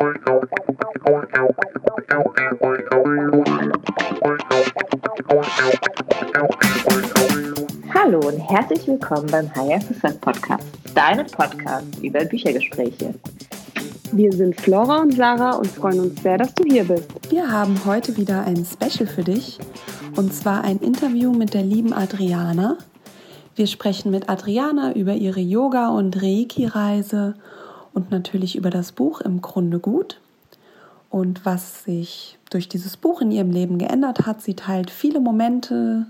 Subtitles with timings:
[0.00, 0.40] Hallo
[8.20, 10.62] und herzlich willkommen beim Higher Success Podcast,
[10.94, 13.12] deinem Podcast über Büchergespräche.
[14.12, 17.10] Wir sind Flora und Sarah und freuen uns sehr, dass du hier bist.
[17.30, 19.58] Wir haben heute wieder ein Special für dich
[20.14, 22.78] und zwar ein Interview mit der lieben Adriana.
[23.56, 27.34] Wir sprechen mit Adriana über ihre Yoga- und Reiki-Reise
[27.98, 30.20] und natürlich über das Buch im Grunde gut
[31.10, 34.40] und was sich durch dieses Buch in ihrem Leben geändert hat.
[34.40, 36.06] Sie teilt viele Momente,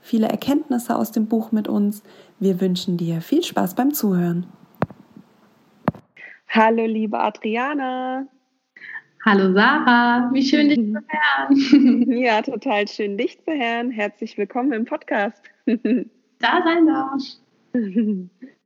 [0.00, 2.02] viele Erkenntnisse aus dem Buch mit uns.
[2.40, 4.46] Wir wünschen dir viel Spaß beim Zuhören.
[6.48, 8.26] Hallo, liebe Adriana.
[9.24, 10.98] Hallo Sarah, wie schön dich zu
[11.72, 12.12] hören.
[12.18, 13.92] Ja, total schön dich zu hören.
[13.92, 15.40] Herzlich willkommen im Podcast.
[15.66, 17.22] Da sein darf.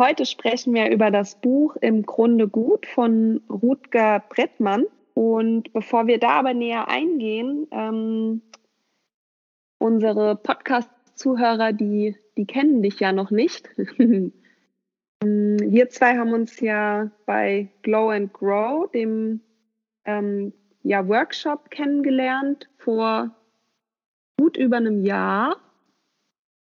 [0.00, 4.86] Heute sprechen wir über das Buch Im Grunde gut von Rutger Brettmann.
[5.12, 8.40] Und bevor wir da aber näher eingehen, ähm,
[9.76, 13.68] unsere Podcast-Zuhörer, die, die kennen dich ja noch nicht.
[15.22, 19.42] wir zwei haben uns ja bei Glow and Grow, dem
[20.06, 23.36] ähm, ja, Workshop, kennengelernt vor
[24.38, 25.58] gut über einem Jahr.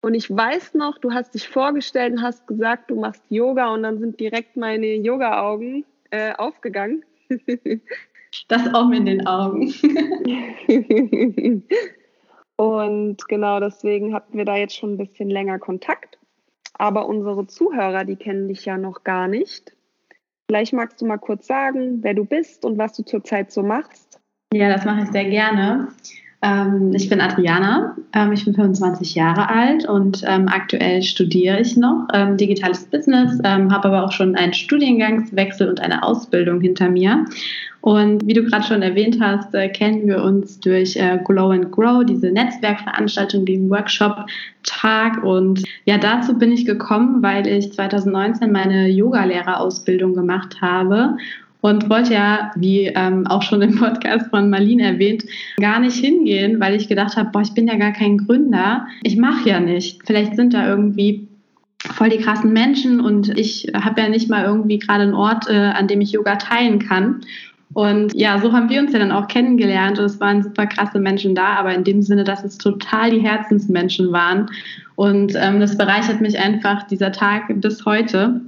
[0.03, 3.85] Und ich weiß noch, du hast dich vorgestellt und hast gesagt, du machst Yoga und
[3.85, 7.05] dann sind direkt meine Yoga-Augen äh, aufgegangen.
[8.49, 9.71] Das auch in den Augen.
[12.57, 16.19] und genau deswegen hatten wir da jetzt schon ein bisschen länger Kontakt.
[16.73, 19.77] Aber unsere Zuhörer, die kennen dich ja noch gar nicht.
[20.49, 24.19] Vielleicht magst du mal kurz sagen, wer du bist und was du zurzeit so machst.
[24.55, 25.89] Ja, das mache ich sehr gerne.
[26.43, 31.77] Ähm, ich bin Adriana, ähm, ich bin 25 Jahre alt und ähm, aktuell studiere ich
[31.77, 37.25] noch digitales Business, habe aber auch schon einen Studiengangswechsel und eine Ausbildung hinter mir.
[37.83, 41.73] Und wie du gerade schon erwähnt hast, äh, kennen wir uns durch äh, Glow and
[41.73, 45.25] Grow, diese Netzwerkveranstaltung, den Workshop-Tag.
[45.25, 51.17] Und ja, dazu bin ich gekommen, weil ich 2019 meine Yogalehrerausbildung gemacht habe
[51.63, 55.25] und wollte ja, wie ähm, auch schon im Podcast von Marlene erwähnt,
[55.59, 58.87] gar nicht hingehen, weil ich gedacht habe, boah, ich bin ja gar kein Gründer.
[59.03, 60.01] Ich mache ja nicht.
[60.05, 61.29] Vielleicht sind da irgendwie
[61.79, 65.55] voll die krassen Menschen und ich habe ja nicht mal irgendwie gerade einen Ort, äh,
[65.55, 67.21] an dem ich Yoga teilen kann.
[67.75, 70.99] Und ja, so haben wir uns ja dann auch kennengelernt und es waren super krasse
[70.99, 74.51] Menschen da, aber in dem Sinne, dass es total die Herzensmenschen waren.
[74.97, 78.43] Und ähm, das bereichert mich einfach dieser Tag bis heute.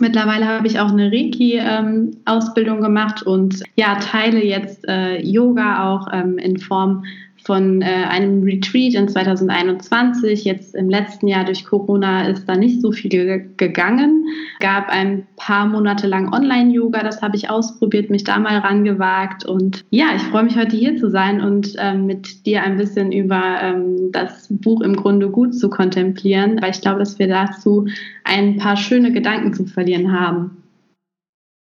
[0.00, 6.08] Mittlerweile habe ich auch eine Reiki-Ausbildung ähm, gemacht und ja, teile jetzt äh, Yoga auch
[6.12, 7.04] ähm, in Form
[7.46, 10.44] von äh, einem Retreat in 2021.
[10.44, 14.26] Jetzt im letzten Jahr durch Corona ist da nicht so viel gegangen.
[14.58, 19.44] Gab ein paar Monate lang Online-Yoga, das habe ich ausprobiert, mich da mal rangewagt.
[19.44, 23.12] Und ja, ich freue mich heute hier zu sein und ähm, mit dir ein bisschen
[23.12, 27.86] über ähm, das Buch im Grunde gut zu kontemplieren, weil ich glaube, dass wir dazu
[28.24, 30.62] ein paar schöne Gedanken zu verlieren haben.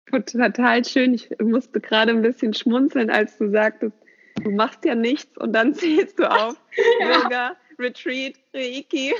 [0.10, 1.14] Total schön.
[1.14, 4.05] Ich musste gerade ein bisschen schmunzeln, als du sagtest,
[4.44, 6.56] du machst ja nichts und dann zählst du auf
[7.00, 7.22] ja.
[7.22, 9.14] Yoga, Retreat, Reiki.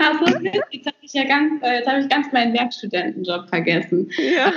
[0.00, 0.38] Also
[0.70, 4.10] jetzt habe ich ja ganz, äh, jetzt habe ich ganz meinen Werkstudentenjob vergessen.
[4.16, 4.52] Ja.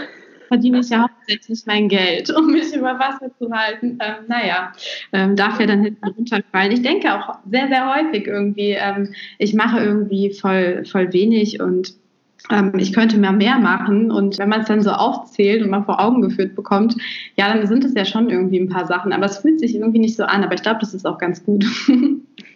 [0.47, 3.99] Verdiene ich ja hauptsächlich mein Geld, um mich über Wasser zu halten.
[4.01, 4.71] Ähm, naja,
[5.13, 6.71] ähm, darf ja dann hinten runterfallen.
[6.71, 11.93] Ich denke auch sehr, sehr häufig irgendwie, ähm, ich mache irgendwie voll, voll wenig und
[12.77, 14.11] ich könnte mehr mehr machen.
[14.11, 16.95] Und wenn man es dann so aufzählt und mal vor Augen geführt bekommt,
[17.35, 19.13] ja, dann sind es ja schon irgendwie ein paar Sachen.
[19.13, 20.43] Aber es fühlt sich irgendwie nicht so an.
[20.43, 21.65] Aber ich glaube, das ist auch ganz gut.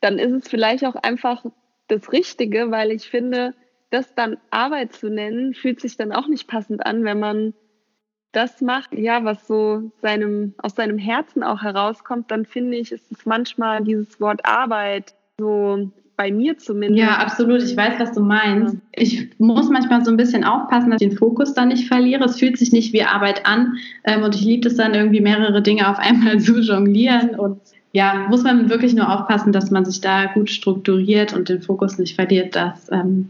[0.00, 1.44] dann ist es vielleicht auch einfach
[1.88, 3.54] das Richtige, weil ich finde,
[3.90, 7.54] das dann Arbeit zu nennen, fühlt sich dann auch nicht passend an, wenn man
[8.32, 13.12] das macht, ja, was so seinem, aus seinem Herzen auch herauskommt, dann finde ich, ist
[13.12, 17.00] es manchmal dieses Wort Arbeit so bei mir zumindest.
[17.00, 17.62] Ja, absolut.
[17.62, 18.76] Ich weiß, was du meinst.
[18.92, 22.24] Ich muss manchmal so ein bisschen aufpassen, dass ich den Fokus da nicht verliere.
[22.24, 25.62] Es fühlt sich nicht wie Arbeit an ähm, und ich liebe es dann irgendwie mehrere
[25.62, 27.60] Dinge auf einmal zu jonglieren und
[27.94, 31.98] ja, muss man wirklich nur aufpassen, dass man sich da gut strukturiert und den Fokus
[31.98, 33.28] nicht verliert, dass ähm,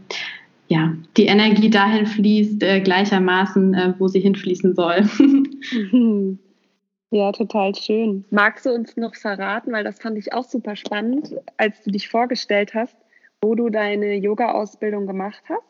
[0.69, 5.03] ja, die Energie dahin fließt, äh, gleichermaßen, äh, wo sie hinfließen soll.
[7.13, 8.25] Ja, total schön.
[8.31, 12.09] Magst du uns noch verraten, weil das fand ich auch super spannend, als du dich
[12.09, 12.95] vorgestellt hast,
[13.39, 15.61] wo du deine Yoga-Ausbildung gemacht hast?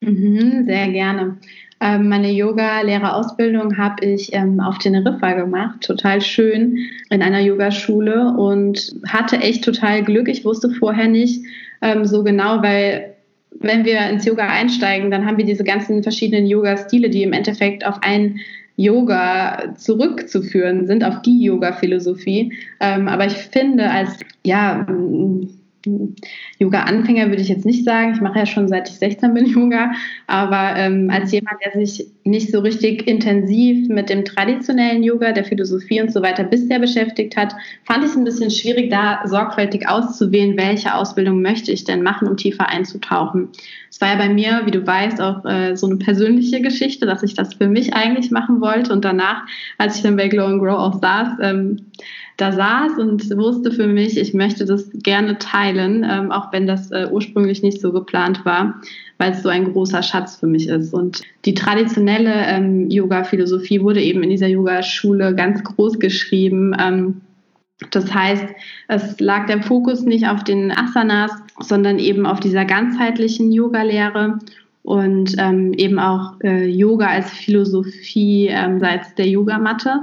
[0.00, 1.38] Mhm, sehr gerne.
[1.80, 6.78] Ähm, meine Yoga-Lehrerausbildung habe ich ähm, auf Teneriffa gemacht, total schön
[7.10, 10.26] in einer Yogaschule und hatte echt total Glück.
[10.26, 11.46] Ich wusste vorher nicht
[11.80, 13.14] ähm, so genau, weil
[13.60, 17.86] wenn wir ins Yoga einsteigen, dann haben wir diese ganzen verschiedenen Yoga-Stile, die im Endeffekt
[17.86, 18.40] auf ein
[18.78, 22.52] Yoga zurückzuführen sind, auf die Yoga-Philosophie.
[22.78, 24.86] Ähm, aber ich finde, als ja,
[26.58, 28.12] Yoga-Anfänger würde ich jetzt nicht sagen.
[28.14, 29.92] Ich mache ja schon seit ich 16 bin Yoga.
[30.26, 35.44] Aber ähm, als jemand, der sich nicht so richtig intensiv mit dem traditionellen Yoga, der
[35.44, 37.54] Philosophie und so weiter bisher beschäftigt hat,
[37.84, 42.28] fand ich es ein bisschen schwierig, da sorgfältig auszuwählen, welche Ausbildung möchte ich denn machen,
[42.28, 43.48] um tiefer einzutauchen.
[43.90, 47.22] Es war ja bei mir, wie du weißt, auch äh, so eine persönliche Geschichte, dass
[47.22, 48.92] ich das für mich eigentlich machen wollte.
[48.92, 49.46] Und danach,
[49.78, 51.86] als ich dann bei Glow and Grow auch saß, ähm,
[52.38, 56.90] da saß und wusste für mich, ich möchte das gerne teilen, ähm, auch wenn das
[56.92, 58.80] äh, ursprünglich nicht so geplant war,
[59.18, 60.94] weil es so ein großer Schatz für mich ist.
[60.94, 66.76] Und die traditionelle ähm, Yoga-Philosophie wurde eben in dieser Yogaschule ganz groß geschrieben.
[66.78, 67.22] Ähm,
[67.90, 68.46] das heißt,
[68.86, 74.38] es lag der Fokus nicht auf den Asanas, sondern eben auf dieser ganzheitlichen Yoga-Lehre
[74.84, 80.02] und ähm, eben auch äh, Yoga als Philosophie ähm, seits der Yogamatte.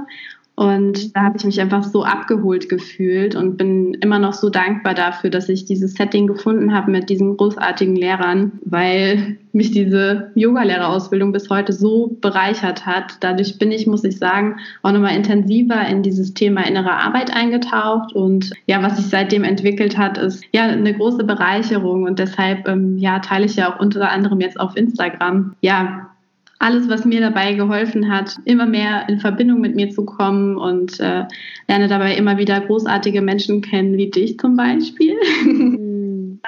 [0.56, 4.94] Und da habe ich mich einfach so abgeholt gefühlt und bin immer noch so dankbar
[4.94, 11.32] dafür, dass ich dieses Setting gefunden habe mit diesen großartigen Lehrern, weil mich diese Yogalehrerausbildung
[11.32, 13.18] bis heute so bereichert hat.
[13.20, 18.14] Dadurch bin ich, muss ich sagen, auch nochmal intensiver in dieses Thema innere Arbeit eingetaucht.
[18.14, 22.04] Und ja, was sich seitdem entwickelt hat, ist ja eine große Bereicherung.
[22.04, 26.15] Und deshalb ähm, ja, teile ich ja auch unter anderem jetzt auf Instagram ja
[26.58, 30.98] alles, was mir dabei geholfen hat, immer mehr in Verbindung mit mir zu kommen und
[31.00, 31.24] äh,
[31.68, 35.14] lerne dabei immer wieder großartige Menschen kennen, wie dich zum Beispiel.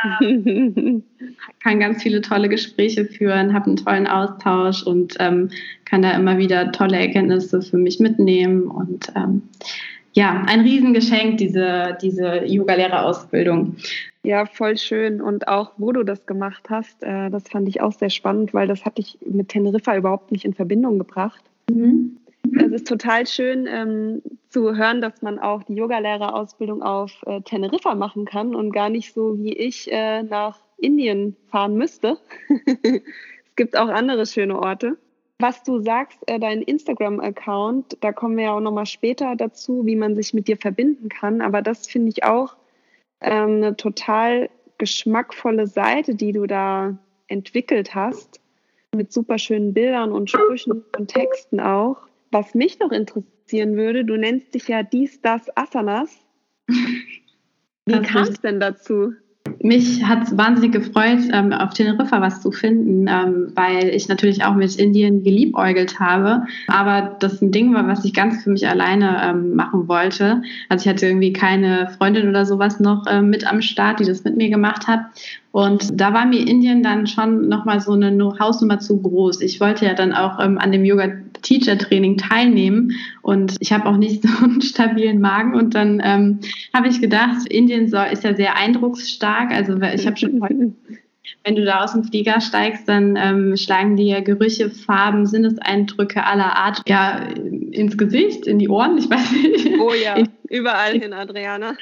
[1.61, 5.51] Kann ganz viele tolle Gespräche führen, habe einen tollen Austausch und ähm,
[5.85, 9.43] kann da immer wieder tolle Erkenntnisse für mich mitnehmen und ähm,
[10.19, 13.77] ja, ein Riesengeschenk, diese, diese Yoga-Lehrerausbildung.
[14.25, 15.21] Ja, voll schön.
[15.21, 18.67] Und auch, wo du das gemacht hast, äh, das fand ich auch sehr spannend, weil
[18.67, 21.45] das hatte ich mit Teneriffa überhaupt nicht in Verbindung gebracht.
[21.71, 22.17] Mhm.
[22.57, 27.95] Es ist total schön ähm, zu hören, dass man auch die Yogalehrerausbildung auf äh, Teneriffa
[27.95, 32.19] machen kann und gar nicht so wie ich äh, nach Indien fahren müsste.
[32.83, 34.97] es gibt auch andere schöne Orte.
[35.41, 39.95] Was du sagst, äh, dein Instagram-Account, da kommen wir ja auch nochmal später dazu, wie
[39.95, 41.41] man sich mit dir verbinden kann.
[41.41, 42.57] Aber das finde ich auch
[43.21, 46.99] ähm, eine total geschmackvolle Seite, die du da
[47.29, 48.41] entwickelt hast,
[48.95, 51.99] mit super schönen Bildern und Sprüchen und Texten auch.
[52.33, 56.17] Was mich noch interessieren würde, du nennst dich ja dies, das, Asanas.
[57.87, 59.13] Wie kam es denn dazu?
[59.63, 64.45] Mich hat es wahnsinnig gefreut, ähm, auf Teneriffa was zu finden, ähm, weil ich natürlich
[64.45, 66.43] auch mit Indien geliebäugelt habe.
[66.69, 70.43] Aber das ein Ding war, was ich ganz für mich alleine ähm, machen wollte.
[70.69, 74.25] Also ich hatte irgendwie keine Freundin oder sowas noch ähm, mit am Start, die das
[74.25, 75.01] mit mir gemacht hat.
[75.51, 79.41] Und da war mir Indien dann schon nochmal so eine Hausnummer zu groß.
[79.41, 80.85] Ich wollte ja dann auch ähm, an dem
[81.39, 82.93] Yoga-Teacher-Training teilnehmen
[83.23, 85.55] und ich habe auch nicht so einen stabilen Magen.
[85.55, 86.41] Und dann ähm,
[86.75, 89.51] habe ich gedacht, Indien ist ja sehr eindrucksstark.
[89.53, 90.73] Also ich habe schon heute
[91.45, 96.57] wenn du da aus dem Flieger steigst, dann ähm, schlagen dir Gerüche, Farben, Sinneseindrücke aller
[96.57, 97.19] Art ja
[97.71, 99.79] ins Gesicht, in die Ohren, ich weiß nicht.
[99.79, 101.75] Oh ja, überall hin, Adriana.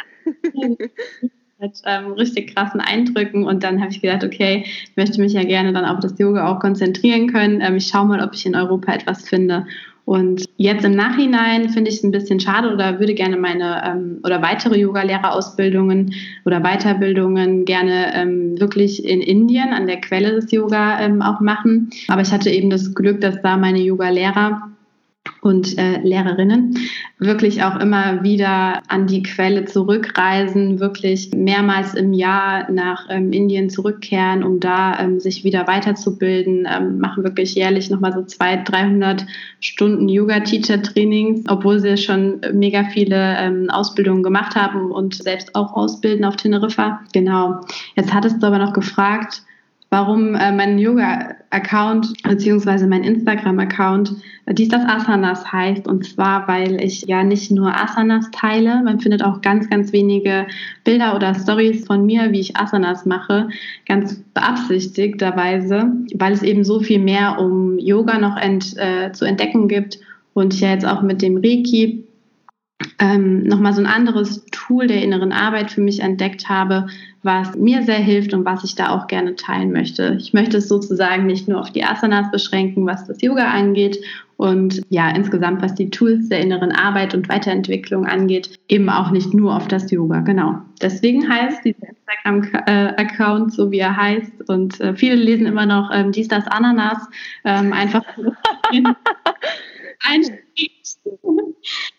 [1.58, 5.42] Mit ähm, richtig krassen Eindrücken und dann habe ich gedacht, okay, ich möchte mich ja
[5.42, 7.62] gerne dann auf das Yoga auch konzentrieren können.
[7.62, 9.66] Ähm, ich schaue mal, ob ich in Europa etwas finde.
[10.04, 14.20] Und jetzt im Nachhinein finde ich es ein bisschen schade oder würde gerne meine ähm,
[14.22, 16.14] oder weitere Yoga-Lehrerausbildungen
[16.44, 21.90] oder Weiterbildungen gerne ähm, wirklich in Indien an der Quelle des Yoga ähm, auch machen.
[22.06, 24.70] Aber ich hatte eben das Glück, dass da meine Yoga-Lehrer
[25.40, 26.78] und äh, Lehrerinnen
[27.18, 33.70] wirklich auch immer wieder an die Quelle zurückreisen, wirklich mehrmals im Jahr nach ähm, Indien
[33.70, 39.26] zurückkehren, um da ähm, sich wieder weiterzubilden, ähm, machen wirklich jährlich nochmal so 200, 300
[39.60, 46.24] Stunden Yoga-Teacher-Trainings, obwohl sie schon mega viele ähm, Ausbildungen gemacht haben und selbst auch ausbilden
[46.24, 47.00] auf Teneriffa.
[47.12, 47.60] Genau.
[47.94, 49.42] Jetzt hattest du aber noch gefragt,
[49.90, 54.16] warum äh, mein Yoga-Account beziehungsweise mein Instagram-Account
[54.46, 55.86] äh, dies das Asanas heißt.
[55.86, 60.46] Und zwar, weil ich ja nicht nur Asanas teile, man findet auch ganz, ganz wenige
[60.84, 63.48] Bilder oder Stories von mir, wie ich Asanas mache,
[63.86, 69.68] ganz beabsichtigterweise, weil es eben so viel mehr um Yoga noch ent, äh, zu entdecken
[69.68, 69.98] gibt
[70.34, 72.05] und ich ja jetzt auch mit dem Reiki
[72.98, 76.86] ähm, nochmal so ein anderes Tool der inneren Arbeit für mich entdeckt habe,
[77.22, 80.16] was mir sehr hilft und was ich da auch gerne teilen möchte.
[80.18, 83.98] Ich möchte es sozusagen nicht nur auf die Asanas beschränken, was das Yoga angeht
[84.36, 89.32] und ja, insgesamt, was die Tools der inneren Arbeit und Weiterentwicklung angeht, eben auch nicht
[89.32, 90.20] nur auf das Yoga.
[90.20, 90.58] Genau.
[90.82, 94.48] Deswegen heißt dieser Instagram-Account so, wie er heißt.
[94.48, 96.98] Und äh, viele lesen immer noch ähm, dies, das, Ananas.
[97.44, 98.04] Ähm, einfach.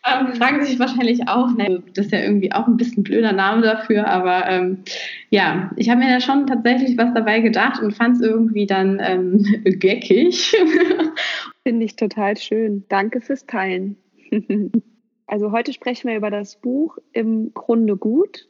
[0.06, 3.62] ähm, fragen sich wahrscheinlich auch, ne, das ist ja irgendwie auch ein bisschen blöder Name
[3.62, 4.84] dafür, aber ähm,
[5.30, 9.00] ja, ich habe mir da schon tatsächlich was dabei gedacht und fand es irgendwie dann
[9.02, 10.56] ähm, geckig.
[11.64, 12.86] Finde ich total schön.
[12.90, 13.98] Danke fürs Teilen.
[15.28, 18.48] also heute sprechen wir über das Buch Im Grunde gut.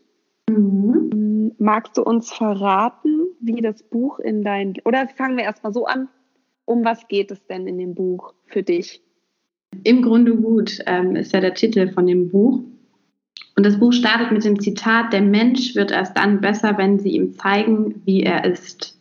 [0.49, 1.53] Mhm.
[1.57, 4.75] Magst du uns verraten, wie das Buch in dein...
[4.85, 6.07] Oder fangen wir erstmal so an.
[6.65, 9.01] Um was geht es denn in dem Buch für dich?
[9.83, 12.61] Im Grunde gut ähm, ist ja der Titel von dem Buch.
[13.55, 17.09] Und das Buch startet mit dem Zitat, der Mensch wird erst dann besser, wenn sie
[17.09, 18.99] ihm zeigen, wie er ist.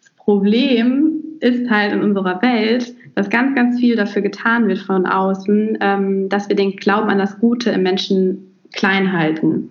[0.00, 5.06] Das Problem ist halt in unserer Welt, dass ganz, ganz viel dafür getan wird von
[5.06, 9.70] außen, ähm, dass wir den Glauben an das Gute im Menschen klein halten.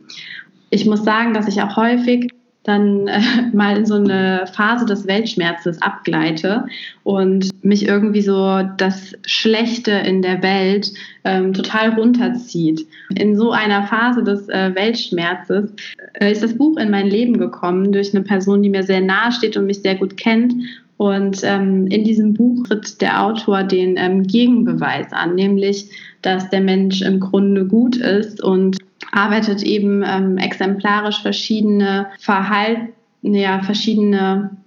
[0.69, 2.31] Ich muss sagen, dass ich auch häufig
[2.63, 3.21] dann äh,
[3.53, 6.65] mal in so eine Phase des Weltschmerzes abgleite
[7.03, 10.91] und mich irgendwie so das Schlechte in der Welt
[11.23, 12.85] ähm, total runterzieht.
[13.15, 15.73] In so einer Phase des äh, Weltschmerzes
[16.13, 19.31] äh, ist das Buch in mein Leben gekommen durch eine Person, die mir sehr nahe
[19.31, 20.53] steht und mich sehr gut kennt.
[20.97, 25.89] Und ähm, in diesem Buch tritt der Autor den ähm, Gegenbeweis an, nämlich,
[26.21, 28.77] dass der Mensch im Grunde gut ist und
[29.11, 34.57] arbeitet eben ähm, exemplarisch verschiedene Verhalten, ja, verschiedene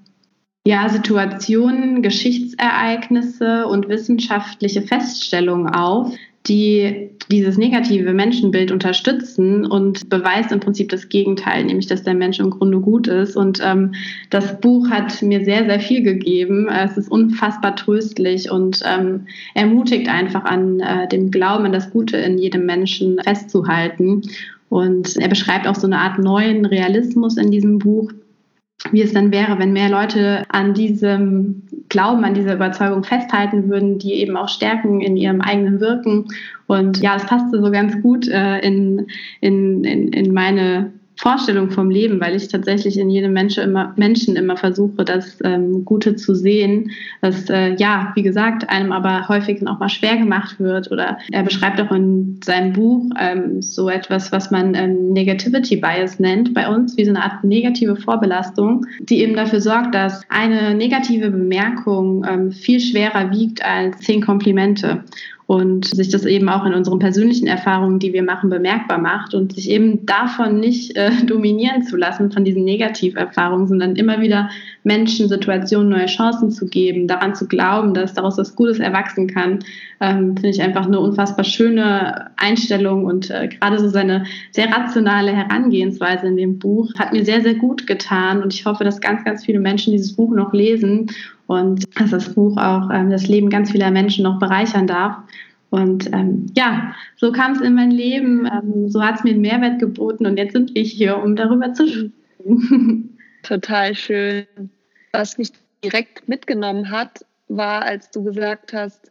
[0.67, 6.15] ja, Situationen, Geschichtsereignisse und wissenschaftliche Feststellungen auf,
[6.47, 12.39] die dieses negative Menschenbild unterstützen und beweist im Prinzip das Gegenteil, nämlich dass der Mensch
[12.39, 13.37] im Grunde gut ist.
[13.37, 13.95] Und ähm,
[14.31, 16.69] das Buch hat mir sehr, sehr viel gegeben.
[16.69, 22.19] Es ist unfassbar tröstlich und ähm, ermutigt einfach an äh, dem Glauben an das Gute
[22.19, 24.23] in jedem Menschen festzuhalten.
[24.69, 28.13] Und er beschreibt auch so eine Art neuen Realismus in diesem Buch,
[28.91, 33.99] wie es dann wäre, wenn mehr Leute an diesem Glauben, an dieser Überzeugung festhalten würden,
[33.99, 36.27] die eben auch stärken in ihrem eigenen Wirken.
[36.67, 39.07] Und ja, es passte so ganz gut äh, in,
[39.41, 40.93] in, in, in meine
[41.25, 45.83] Vorstellung vom Leben, weil ich tatsächlich in jedem Menschen immer, Menschen immer versuche, das ähm,
[45.83, 46.91] Gute zu sehen,
[47.23, 50.93] was äh, ja, wie gesagt, einem aber häufig auch mal schwer gemacht wird.
[50.93, 56.21] Oder er beschreibt auch in seinem Buch ähm, so etwas, was man ähm, Negativity Bias
[56.21, 60.75] nennt bei uns, wie so eine Art negative Vorbelastung, die eben dafür sorgt, dass eine
[60.75, 65.03] negative Bemerkung ähm, viel schwerer wiegt als zehn Komplimente
[65.47, 69.55] und sich das eben auch in unseren persönlichen Erfahrungen, die wir machen, bemerkbar macht und
[69.55, 74.49] sich eben davon nicht äh, dominieren zu lassen, von diesen Negativerfahrungen, sondern immer wieder
[74.85, 79.59] Menschen, Situationen neue Chancen zu geben, daran zu glauben, dass daraus was Gutes erwachsen kann,
[80.01, 85.33] ähm, finde ich einfach eine unfassbar schöne Einstellung und äh, gerade so seine sehr rationale
[85.33, 89.25] Herangehensweise in dem Buch hat mir sehr, sehr gut getan und ich hoffe, dass ganz,
[89.25, 91.11] ganz viele Menschen dieses Buch noch lesen
[91.47, 95.17] und dass das Buch auch ähm, das Leben ganz vieler Menschen noch bereichern darf.
[95.71, 99.41] Und ähm, ja, so kam es in mein Leben, ähm, so hat es mir einen
[99.41, 103.19] Mehrwert geboten und jetzt sind wir hier, um darüber zu sprechen.
[103.43, 104.47] Total schön.
[105.13, 105.51] Was mich
[105.83, 109.11] direkt mitgenommen hat, war, als du gesagt hast,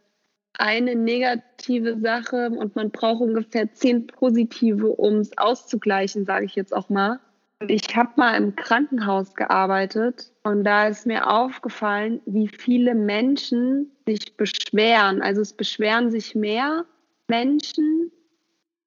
[0.54, 6.74] eine negative Sache und man braucht ungefähr zehn positive, um es auszugleichen, sage ich jetzt
[6.74, 7.20] auch mal.
[7.60, 14.36] Ich habe mal im Krankenhaus gearbeitet und da ist mir aufgefallen, wie viele Menschen sich
[14.36, 15.22] beschweren.
[15.22, 16.84] Also es beschweren sich mehr
[17.28, 18.10] Menschen,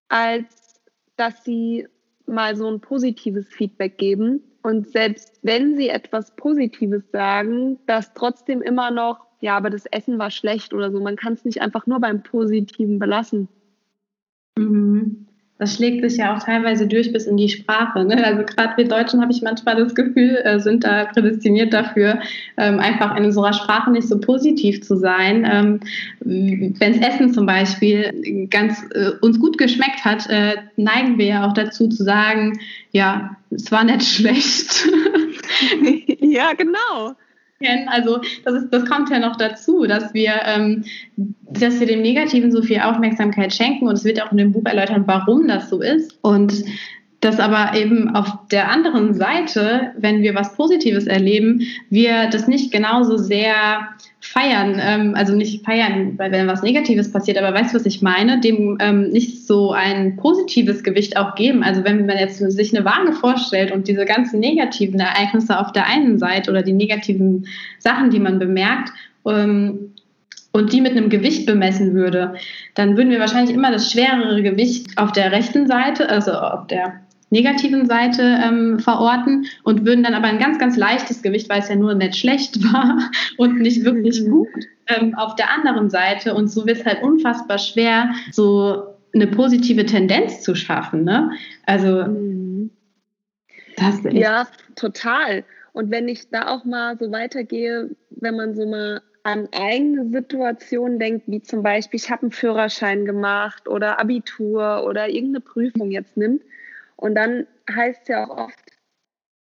[0.09, 0.81] als
[1.15, 1.87] dass sie
[2.25, 4.43] mal so ein positives Feedback geben.
[4.61, 10.19] Und selbst wenn sie etwas Positives sagen, das trotzdem immer noch, ja, aber das Essen
[10.19, 10.99] war schlecht oder so.
[10.99, 13.47] Man kann es nicht einfach nur beim Positiven belassen.
[14.57, 15.26] Mhm
[15.59, 18.03] das schlägt sich ja auch teilweise durch bis in die Sprache.
[18.03, 18.23] Ne?
[18.23, 22.19] Also gerade wir Deutschen habe ich manchmal das Gefühl, äh, sind da prädestiniert dafür,
[22.57, 25.47] ähm, einfach in unserer Sprache nicht so positiv zu sein.
[25.49, 25.79] Ähm,
[26.19, 31.47] Wenn das Essen zum Beispiel ganz äh, uns gut geschmeckt hat, äh, neigen wir ja
[31.47, 32.59] auch dazu zu sagen,
[32.91, 34.87] ja, es war nicht schlecht.
[36.19, 37.15] ja, genau
[37.59, 37.87] kennen.
[37.87, 40.83] Also das, ist, das kommt ja noch dazu, dass wir, ähm,
[41.15, 44.65] dass wir dem Negativen so viel Aufmerksamkeit schenken und es wird auch in dem Buch
[44.65, 46.17] erläutern, warum das so ist.
[46.21, 46.63] Und
[47.21, 52.71] dass aber eben auf der anderen Seite, wenn wir was Positives erleben, wir das nicht
[52.71, 53.89] genauso sehr
[54.27, 58.01] feiern, ähm, also nicht feiern, weil wenn was Negatives passiert, aber weißt du, was ich
[58.01, 58.39] meine?
[58.39, 61.63] Dem ähm, nicht so ein positives Gewicht auch geben.
[61.63, 65.87] Also wenn man jetzt sich eine Waage vorstellt und diese ganzen negativen Ereignisse auf der
[65.87, 67.47] einen Seite oder die negativen
[67.79, 68.91] Sachen, die man bemerkt,
[69.25, 69.93] ähm,
[70.53, 72.33] und die mit einem Gewicht bemessen würde,
[72.73, 77.01] dann würden wir wahrscheinlich immer das schwerere Gewicht auf der rechten Seite, also auf der
[77.29, 81.69] negativen Seite ähm, verorten und würden dann aber ein ganz, ganz leichtes Gewicht, weil es
[81.69, 84.31] ja nur nicht schlecht war und nicht wirklich mhm.
[84.31, 84.47] gut,
[84.87, 86.33] ähm, auf der anderen Seite.
[86.33, 91.03] Und so wird es halt unfassbar schwer, so eine positive Tendenz zu schaffen.
[91.03, 91.31] Ne?
[91.65, 92.71] Also, mhm.
[93.75, 95.43] das ja, total.
[95.73, 100.99] Und wenn ich da auch mal so weitergehe, wenn man so mal an eigene Situationen
[100.99, 106.15] denkt, wie zum Beispiel, ich habe einen Führerschein gemacht oder Abitur oder irgendeine Prüfung jetzt
[106.15, 106.41] nimmt,
[106.97, 108.71] und dann heißt es ja auch oft,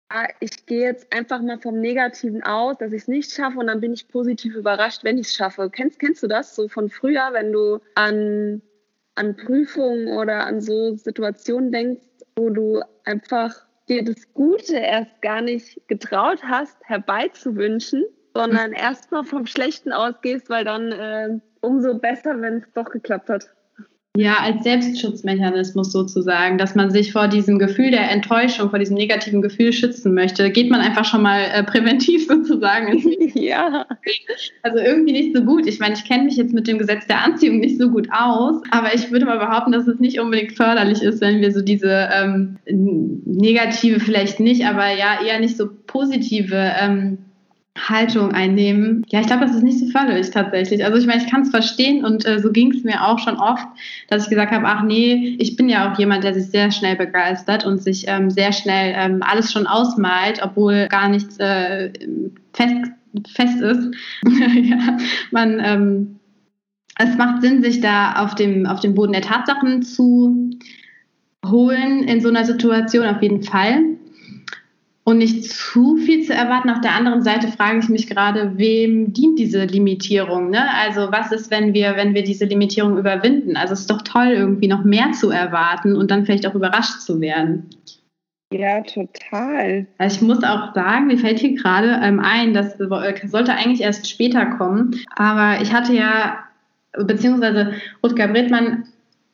[0.09, 3.67] ah, ich gehe jetzt einfach mal vom Negativen aus, dass ich es nicht schaffe und
[3.67, 5.69] dann bin ich positiv überrascht, wenn ich es schaffe.
[5.69, 8.61] Kennst, kennst du das so von früher, wenn du an,
[9.15, 12.01] an Prüfungen oder an so Situationen denkst,
[12.35, 19.45] wo du einfach dir das Gute erst gar nicht getraut hast, herbeizuwünschen, sondern erstmal vom
[19.45, 23.49] Schlechten ausgehst, weil dann äh, umso besser, wenn es doch geklappt hat.
[24.17, 29.41] Ja, als Selbstschutzmechanismus sozusagen, dass man sich vor diesem Gefühl der Enttäuschung, vor diesem negativen
[29.41, 33.01] Gefühl schützen möchte, geht man einfach schon mal äh, präventiv sozusagen.
[33.35, 33.85] ja.
[34.63, 35.65] Also irgendwie nicht so gut.
[35.65, 38.61] Ich meine, ich kenne mich jetzt mit dem Gesetz der Anziehung nicht so gut aus,
[38.71, 42.09] aber ich würde mal behaupten, dass es nicht unbedingt förderlich ist, wenn wir so diese
[42.13, 47.17] ähm, negative vielleicht nicht, aber ja eher nicht so positive ähm,
[47.77, 49.05] Haltung einnehmen.
[49.09, 50.83] Ja, ich glaube, das ist nicht so förderlich tatsächlich.
[50.83, 53.37] Also ich meine, ich kann es verstehen und äh, so ging es mir auch schon
[53.37, 53.65] oft,
[54.09, 56.97] dass ich gesagt habe, ach nee, ich bin ja auch jemand, der sich sehr schnell
[56.97, 61.93] begeistert und sich ähm, sehr schnell ähm, alles schon ausmalt, obwohl gar nichts äh,
[62.53, 62.91] fest,
[63.33, 63.95] fest ist.
[64.63, 64.97] ja,
[65.31, 66.19] man, ähm,
[66.97, 70.51] es macht Sinn, sich da auf dem, auf dem Boden der Tatsachen zu
[71.45, 73.81] holen in so einer Situation auf jeden Fall
[75.11, 76.69] und nicht zu viel zu erwarten.
[76.69, 80.49] Auf der anderen Seite frage ich mich gerade, wem dient diese Limitierung?
[80.49, 80.63] Ne?
[80.73, 83.55] Also was ist, wenn wir, wenn wir diese Limitierung überwinden?
[83.55, 87.01] Also es ist doch toll, irgendwie noch mehr zu erwarten und dann vielleicht auch überrascht
[87.01, 87.69] zu werden.
[88.53, 89.87] Ja, total.
[89.97, 94.09] Also ich muss auch sagen, mir fällt hier gerade ähm, ein, das sollte eigentlich erst
[94.09, 94.99] später kommen.
[95.15, 96.39] Aber ich hatte ja,
[96.97, 98.85] beziehungsweise Rutger Bredmann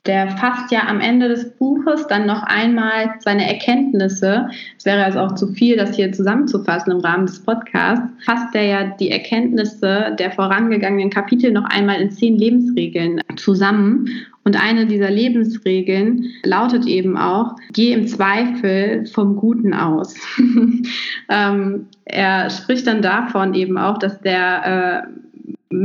[0.08, 4.48] der fasst ja am Ende des Buches dann noch einmal seine Erkenntnisse.
[4.78, 8.06] Es wäre also auch zu viel, das hier zusammenzufassen im Rahmen des Podcasts.
[8.26, 14.10] Fasst er ja die Erkenntnisse der vorangegangenen Kapitel noch einmal in zehn Lebensregeln zusammen.
[14.46, 20.15] Und eine dieser Lebensregeln lautet eben auch, geh im Zweifel vom Guten aus.
[21.30, 25.76] ähm, er spricht dann davon eben auch, dass der äh,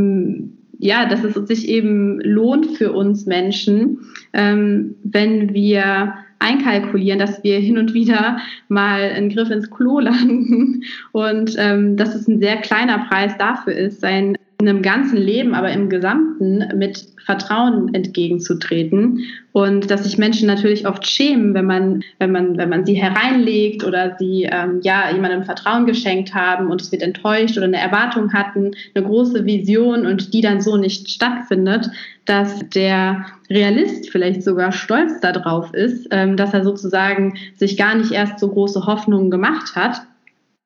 [0.83, 4.01] ja, dass es sich eben lohnt für uns Menschen,
[4.33, 10.83] ähm, wenn wir einkalkulieren, dass wir hin und wieder mal einen Griff ins Klo landen
[11.13, 15.55] und ähm, dass es ein sehr kleiner Preis dafür ist, sein in einem ganzen Leben,
[15.55, 19.21] aber im Gesamten mit Vertrauen entgegenzutreten.
[19.53, 23.85] Und dass sich Menschen natürlich oft schämen, wenn man, wenn man, wenn man sie hereinlegt
[23.85, 28.33] oder sie ähm, ja jemandem Vertrauen geschenkt haben und es wird enttäuscht oder eine Erwartung
[28.33, 31.91] hatten, eine große Vision und die dann so nicht stattfindet,
[32.25, 38.13] dass der Realist vielleicht sogar stolz darauf ist, ähm, dass er sozusagen sich gar nicht
[38.13, 40.03] erst so große Hoffnungen gemacht hat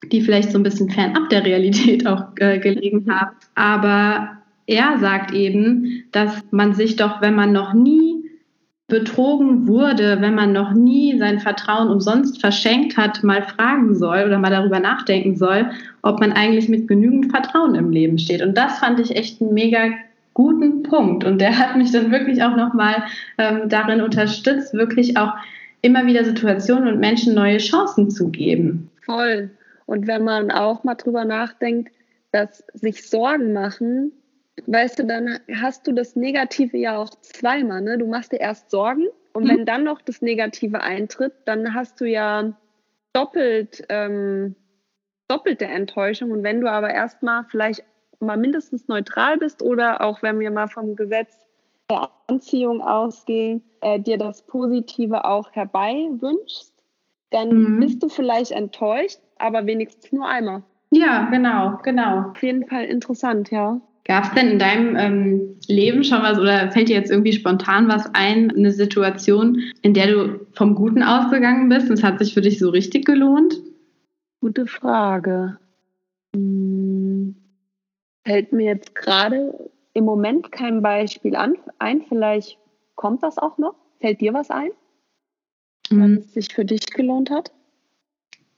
[0.04, 3.36] die vielleicht so ein bisschen fernab der Realität auch äh, gelegen haben.
[3.54, 8.16] Aber er sagt eben, dass man sich doch, wenn man noch nie
[8.88, 14.38] betrogen wurde, wenn man noch nie sein Vertrauen umsonst verschenkt hat, mal fragen soll oder
[14.38, 15.70] mal darüber nachdenken soll,
[16.02, 18.42] ob man eigentlich mit genügend Vertrauen im Leben steht.
[18.42, 19.90] Und das fand ich echt einen mega
[20.34, 21.24] guten Punkt.
[21.24, 23.02] Und der hat mich dann wirklich auch nochmal
[23.38, 25.32] ähm, darin unterstützt, wirklich auch
[25.82, 28.90] immer wieder Situationen und Menschen neue Chancen zu geben.
[29.02, 29.50] Voll.
[29.86, 31.92] Und wenn man auch mal drüber nachdenkt,
[32.32, 34.12] dass sich Sorgen machen,
[34.66, 37.80] weißt du, dann hast du das Negative ja auch zweimal.
[37.80, 37.98] Ne?
[37.98, 39.48] Du machst dir erst Sorgen und mhm.
[39.48, 42.52] wenn dann noch das Negative eintritt, dann hast du ja
[43.12, 44.56] doppelt, ähm,
[45.28, 46.30] doppelte Enttäuschung.
[46.30, 47.84] Und wenn du aber erstmal vielleicht
[48.18, 51.36] mal mindestens neutral bist oder auch wenn wir mal vom Gesetz
[51.90, 56.72] der Anziehung ausgehen, äh, dir das Positive auch herbei wünschst,
[57.30, 57.80] dann mhm.
[57.80, 60.62] bist du vielleicht enttäuscht, aber wenigstens nur einmal.
[60.90, 62.30] Ja, genau, genau.
[62.30, 63.80] Auf jeden Fall interessant, ja.
[64.04, 67.88] Gab es denn in deinem ähm, Leben schon was oder fällt dir jetzt irgendwie spontan
[67.88, 72.32] was ein, eine Situation, in der du vom Guten ausgegangen bist und es hat sich
[72.32, 73.60] für dich so richtig gelohnt?
[74.40, 75.58] Gute Frage.
[76.36, 77.34] Hm.
[78.24, 82.02] fällt mir jetzt gerade im Moment kein Beispiel an, ein.
[82.02, 82.58] Vielleicht
[82.94, 83.74] kommt das auch noch.
[83.98, 84.70] Fällt dir was ein,
[85.90, 86.00] mhm.
[86.00, 87.50] wann es sich für dich gelohnt hat?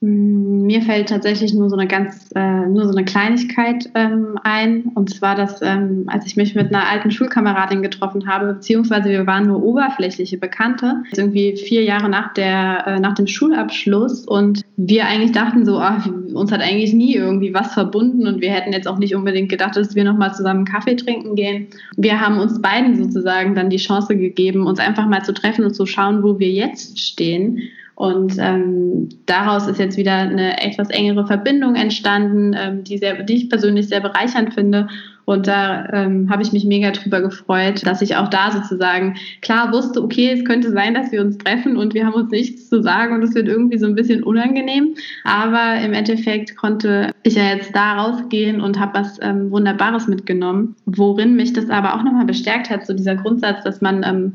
[0.00, 4.92] Mm, mir fällt tatsächlich nur so eine ganz, äh, nur so eine Kleinigkeit ähm, ein.
[4.94, 9.26] Und zwar, dass ähm, als ich mich mit einer alten Schulkameradin getroffen habe, beziehungsweise wir
[9.26, 15.06] waren nur oberflächliche Bekannte, irgendwie vier Jahre nach der, äh, nach dem Schulabschluss und wir
[15.06, 18.86] eigentlich dachten so, ach, uns hat eigentlich nie irgendwie was verbunden und wir hätten jetzt
[18.86, 21.66] auch nicht unbedingt gedacht, dass wir nochmal zusammen Kaffee trinken gehen.
[21.96, 25.74] Wir haben uns beiden sozusagen dann die Chance gegeben, uns einfach mal zu treffen und
[25.74, 27.62] zu schauen, wo wir jetzt stehen
[27.98, 33.34] und ähm, daraus ist jetzt wieder eine etwas engere Verbindung entstanden, ähm, die, sehr, die
[33.34, 34.86] ich persönlich sehr bereichernd finde.
[35.24, 39.72] Und da ähm, habe ich mich mega drüber gefreut, dass ich auch da sozusagen klar
[39.72, 42.80] wusste, okay, es könnte sein, dass wir uns treffen und wir haben uns nichts zu
[42.82, 44.94] sagen und es wird irgendwie so ein bisschen unangenehm.
[45.24, 50.76] Aber im Endeffekt konnte ich ja jetzt da rausgehen und habe was ähm, Wunderbares mitgenommen,
[50.86, 54.34] worin mich das aber auch nochmal bestärkt hat, so dieser Grundsatz, dass man ähm,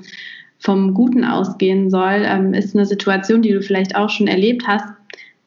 [0.63, 4.85] vom Guten ausgehen soll, ähm, ist eine Situation, die du vielleicht auch schon erlebt hast.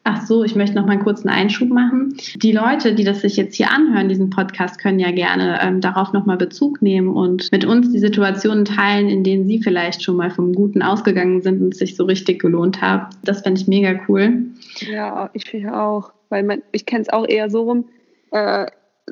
[0.03, 2.15] Ach so, ich möchte noch mal einen kurzen Einschub machen.
[2.35, 6.13] Die Leute, die das sich jetzt hier anhören, diesen Podcast, können ja gerne ähm, darauf
[6.13, 10.15] noch mal Bezug nehmen und mit uns die Situationen teilen, in denen sie vielleicht schon
[10.15, 13.07] mal vom Guten ausgegangen sind und sich so richtig gelohnt haben.
[13.25, 14.45] Das fände ich mega cool.
[14.79, 17.89] Ja, ich finde auch, weil man, ich kenne es auch eher so rum,
[18.31, 18.67] äh,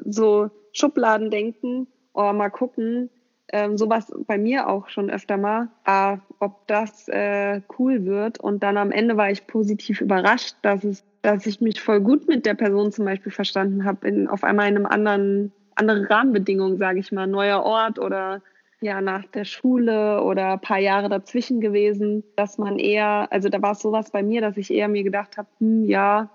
[0.05, 3.09] so Schubladen denken, oh, mal gucken,
[3.51, 8.39] ähm, sowas bei mir auch schon öfter mal, ah, ob das äh, cool wird.
[8.39, 12.27] Und dann am Ende war ich positiv überrascht, dass es, dass ich mich voll gut
[12.27, 16.99] mit der Person zum Beispiel verstanden habe, auf einmal in einem anderen, andere Rahmenbedingungen, sage
[16.99, 18.41] ich mal, neuer Ort oder
[18.81, 23.61] ja nach der Schule oder ein paar Jahre dazwischen gewesen, dass man eher, also da
[23.61, 26.29] war es sowas bei mir, dass ich eher mir gedacht habe, hm, ja,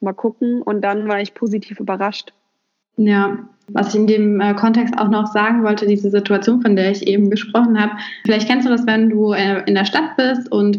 [0.00, 0.62] mal gucken.
[0.62, 2.32] Und dann war ich positiv überrascht.
[3.06, 6.90] Ja, was ich in dem äh, Kontext auch noch sagen wollte, diese Situation, von der
[6.90, 7.92] ich eben gesprochen habe.
[8.24, 10.78] Vielleicht kennst du das, wenn du äh, in der Stadt bist und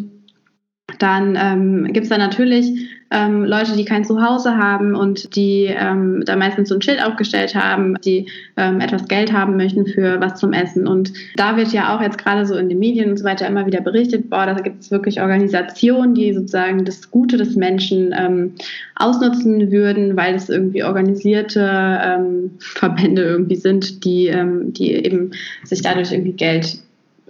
[1.00, 6.24] dann ähm, gibt es da natürlich ähm, Leute, die kein Zuhause haben und die ähm,
[6.26, 10.40] da meistens so ein Schild aufgestellt haben, die ähm, etwas Geld haben möchten für was
[10.40, 10.88] zum Essen.
[10.88, 13.66] Und da wird ja auch jetzt gerade so in den Medien und so weiter immer
[13.66, 18.54] wieder berichtet, boah, da gibt es wirklich Organisationen, die sozusagen das Gute des Menschen ähm,
[18.96, 25.32] ausnutzen würden, weil es irgendwie organisierte ähm, Verbände irgendwie sind, die, ähm, die eben
[25.64, 26.78] sich dadurch irgendwie Geld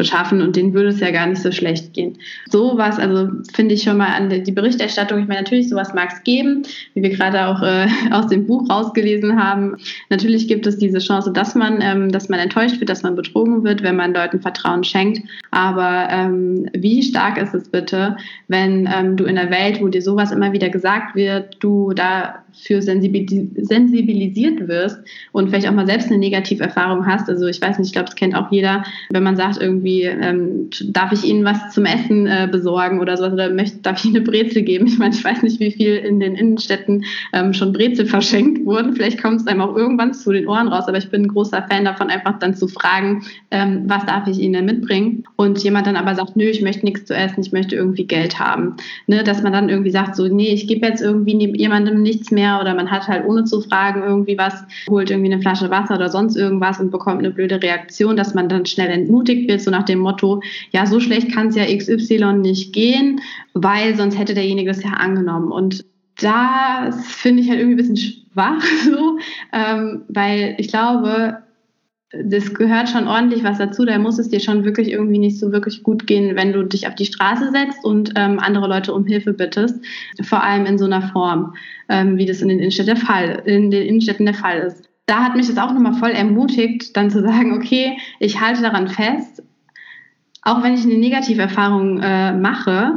[0.02, 2.18] beschaffen und denen würde es ja gar nicht so schlecht gehen.
[2.50, 6.24] Sowas, also finde ich schon mal an die Berichterstattung, ich meine, natürlich, sowas mag es
[6.24, 6.64] geben,
[6.96, 9.78] wie wir gerade auch äh, aus dem Buch rausgelesen haben.
[10.10, 13.64] Natürlich gibt es diese Chance, dass man, ähm, dass man enttäuscht wird, dass man betrogen
[13.64, 15.22] wird, wenn man Leuten Vertrauen schenkt.
[15.52, 20.02] Aber ähm, wie stark ist es bitte, wenn ähm, du in der Welt, wo dir
[20.02, 21.94] sowas immer wieder gesagt wird, du
[22.54, 25.00] dafür sensibilisiert wirst
[25.32, 27.30] und vielleicht auch mal selbst eine Negativerfahrung hast.
[27.30, 30.04] Also ich weiß nicht, ich glaube, es kennt auch jeder, wenn man sagt irgendwie, irgendwie,
[30.04, 34.06] ähm, darf ich Ihnen was zum Essen äh, besorgen oder sowas oder möchte, darf ich
[34.06, 34.88] Ihnen eine Brezel geben?
[34.88, 38.94] Ich meine, ich weiß nicht, wie viel in den Innenstädten ähm, schon Brezel verschenkt wurden.
[38.94, 41.66] Vielleicht kommt es einem auch irgendwann zu den Ohren raus, aber ich bin ein großer
[41.70, 45.24] Fan davon, einfach dann zu fragen, ähm, was darf ich Ihnen denn mitbringen?
[45.36, 48.40] Und jemand dann aber sagt, nö, ich möchte nichts zu essen, ich möchte irgendwie Geld
[48.40, 48.76] haben.
[49.08, 52.41] Ne, dass man dann irgendwie sagt, so, nee, ich gebe jetzt irgendwie jemandem nichts mehr
[52.62, 56.10] oder man hat halt ohne zu fragen irgendwie was, holt irgendwie eine Flasche Wasser oder
[56.10, 59.86] sonst irgendwas und bekommt eine blöde Reaktion, dass man dann schnell entmutigt wird, so nach
[59.86, 63.22] dem Motto, ja, so schlecht kann es ja XY nicht gehen,
[63.54, 65.52] weil sonst hätte derjenige das ja angenommen.
[65.52, 65.86] Und
[66.20, 69.18] das finde ich halt irgendwie ein bisschen schwach, so,
[69.54, 71.38] ähm, weil ich glaube,
[72.14, 73.86] das gehört schon ordentlich was dazu.
[73.86, 76.88] Da muss es dir schon wirklich irgendwie nicht so wirklich gut gehen, wenn du dich
[76.88, 79.80] auf die Straße setzt und ähm, andere Leute um Hilfe bittest.
[80.22, 81.56] Vor allem in so einer Form,
[81.88, 84.90] ähm, wie das in den Innenstädten der Fall, in den Innenstädten der Fall ist.
[85.06, 88.88] Da hat mich das auch nochmal voll ermutigt, dann zu sagen, okay, ich halte daran
[88.88, 89.44] fest,
[90.42, 92.94] auch wenn ich eine Negativerfahrung äh, mache,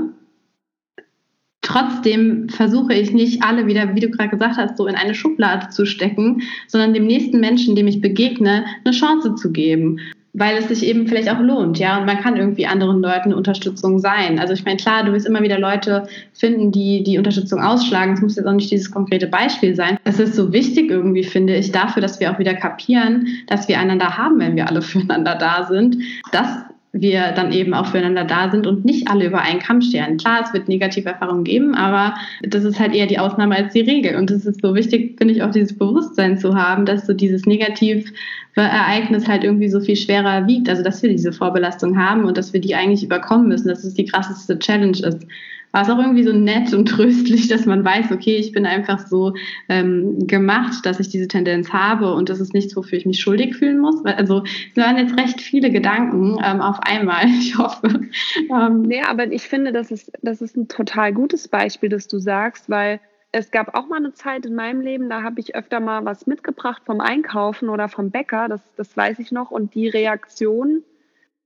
[1.74, 5.70] trotzdem versuche ich nicht alle wieder, wie du gerade gesagt hast, so in eine Schublade
[5.70, 9.98] zu stecken, sondern dem nächsten Menschen, dem ich begegne, eine Chance zu geben.
[10.36, 14.00] Weil es sich eben vielleicht auch lohnt, ja, und man kann irgendwie anderen Leuten Unterstützung
[14.00, 14.40] sein.
[14.40, 18.14] Also ich meine, klar, du wirst immer wieder Leute finden, die die Unterstützung ausschlagen.
[18.14, 19.96] Es muss jetzt auch nicht dieses konkrete Beispiel sein.
[20.02, 23.78] Es ist so wichtig irgendwie, finde ich, dafür, dass wir auch wieder kapieren, dass wir
[23.78, 25.98] einander haben, wenn wir alle füreinander da sind.
[26.32, 26.48] Das
[26.94, 30.16] wir dann eben auch füreinander da sind und nicht alle über einen Kamm scheren.
[30.16, 33.80] Klar, es wird negative Erfahrungen geben, aber das ist halt eher die Ausnahme als die
[33.80, 34.14] Regel.
[34.14, 37.46] Und es ist so wichtig, finde ich, auch dieses Bewusstsein zu haben, dass so dieses
[37.46, 40.68] Negativereignis halt irgendwie so viel schwerer wiegt.
[40.68, 43.94] Also, dass wir diese Vorbelastung haben und dass wir die eigentlich überkommen müssen, dass es
[43.94, 45.26] die krasseste Challenge ist.
[45.74, 49.08] War es auch irgendwie so nett und tröstlich, dass man weiß, okay, ich bin einfach
[49.08, 49.34] so
[49.68, 53.56] ähm, gemacht, dass ich diese Tendenz habe und das ist nichts, wofür ich mich schuldig
[53.56, 54.04] fühlen muss.
[54.04, 58.02] Also es waren jetzt recht viele Gedanken ähm, auf einmal, ich hoffe.
[58.50, 62.20] Ähm, nee, aber ich finde, das ist, das ist ein total gutes Beispiel, das du
[62.20, 63.00] sagst, weil
[63.32, 66.28] es gab auch mal eine Zeit in meinem Leben, da habe ich öfter mal was
[66.28, 70.84] mitgebracht vom Einkaufen oder vom Bäcker, das, das weiß ich noch, und die Reaktion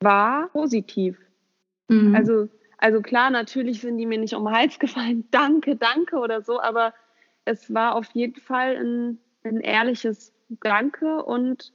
[0.01, 1.17] war positiv.
[1.89, 2.15] Mhm.
[2.15, 6.43] Also, also klar, natürlich sind die mir nicht um den Hals gefallen, danke, danke oder
[6.43, 6.95] so, aber
[7.45, 11.73] es war auf jeden Fall ein, ein ehrliches Danke und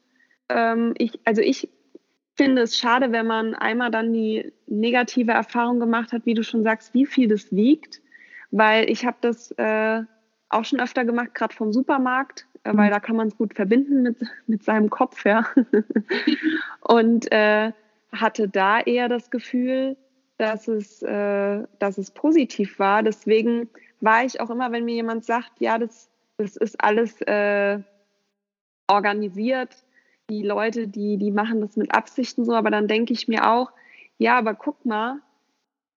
[0.49, 1.69] ähm, ich, also ich
[2.35, 6.63] finde es schade, wenn man einmal dann die negative Erfahrung gemacht hat, wie du schon
[6.63, 8.01] sagst, wie viel das wiegt
[8.53, 10.03] weil ich habe das äh,
[10.49, 12.93] auch schon öfter gemacht, gerade vom Supermarkt, äh, weil mhm.
[12.93, 15.47] da kann man es gut verbinden mit, mit seinem Kopf, ja.
[16.81, 17.71] und äh,
[18.11, 19.97] hatte da eher das Gefühl,
[20.37, 23.03] dass es, äh, dass es positiv war.
[23.03, 23.69] Deswegen
[24.01, 27.79] war ich auch immer, wenn mir jemand sagt, ja, das, das ist alles äh,
[28.87, 29.75] organisiert,
[30.29, 33.71] die Leute, die, die machen das mit Absichten so, aber dann denke ich mir auch,
[34.17, 35.19] ja, aber guck mal,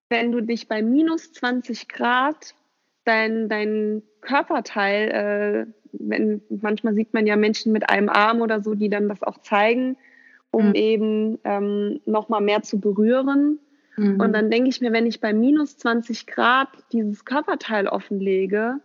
[0.09, 2.55] wenn du dich bei minus 20 Grad
[3.03, 8.75] dein, dein Körperteil, äh, wenn, manchmal sieht man ja Menschen mit einem Arm oder so,
[8.75, 9.97] die dann das auch zeigen,
[10.51, 10.75] um mhm.
[10.75, 13.59] eben ähm, nochmal mehr zu berühren.
[13.97, 14.19] Mhm.
[14.19, 18.79] Und dann denke ich mir, wenn ich bei minus 20 Grad dieses Körperteil offenlege,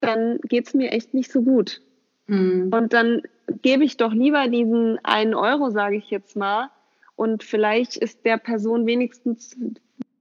[0.00, 1.80] dann geht es mir echt nicht so gut.
[2.26, 2.70] Mhm.
[2.72, 3.22] Und dann
[3.62, 6.70] gebe ich doch lieber diesen einen Euro, sage ich jetzt mal,
[7.16, 9.56] und vielleicht ist der Person wenigstens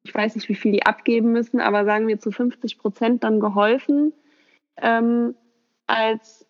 [0.03, 3.39] ich weiß nicht, wie viel die abgeben müssen, aber sagen wir zu 50 Prozent dann
[3.39, 4.13] geholfen,
[4.77, 5.35] ähm,
[5.87, 6.45] als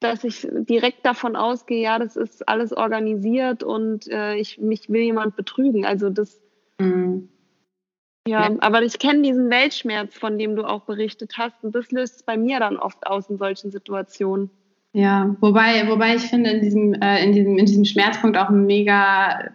[0.00, 5.02] dass ich direkt davon ausgehe, ja, das ist alles organisiert und äh, ich mich will
[5.02, 5.84] jemand betrügen.
[5.84, 6.40] Also das
[6.78, 7.28] mhm.
[8.26, 11.90] ja, ja, aber ich kenne diesen Weltschmerz, von dem du auch berichtet hast, und das
[11.90, 14.50] löst es bei mir dann oft aus in solchen Situationen.
[14.92, 18.66] Ja, wobei, wobei ich finde, in diesem, äh, in diesem, in diesem Schmerzpunkt auch ein
[18.66, 19.50] mega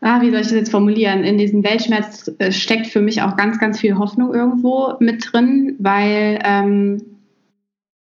[0.00, 1.24] ah, wie soll ich das jetzt formulieren?
[1.24, 5.76] In diesem Weltschmerz äh, steckt für mich auch ganz, ganz viel Hoffnung irgendwo mit drin,
[5.78, 7.02] weil ähm,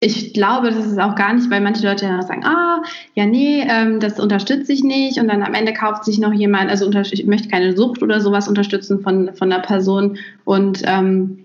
[0.01, 2.81] ich glaube, das ist auch gar nicht, weil manche Leute dann sagen, ah,
[3.15, 5.19] ja, nee, ähm, das unterstütze ich nicht.
[5.19, 8.47] Und dann am Ende kauft sich noch jemand, also ich möchte keine Sucht oder sowas
[8.47, 10.17] unterstützen von, von einer Person.
[10.45, 11.39] Und ähm,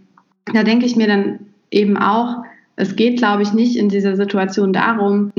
[0.53, 1.41] da denke ich mir dann
[1.73, 2.45] eben auch,
[2.77, 5.33] es geht, glaube ich, nicht in dieser Situation darum,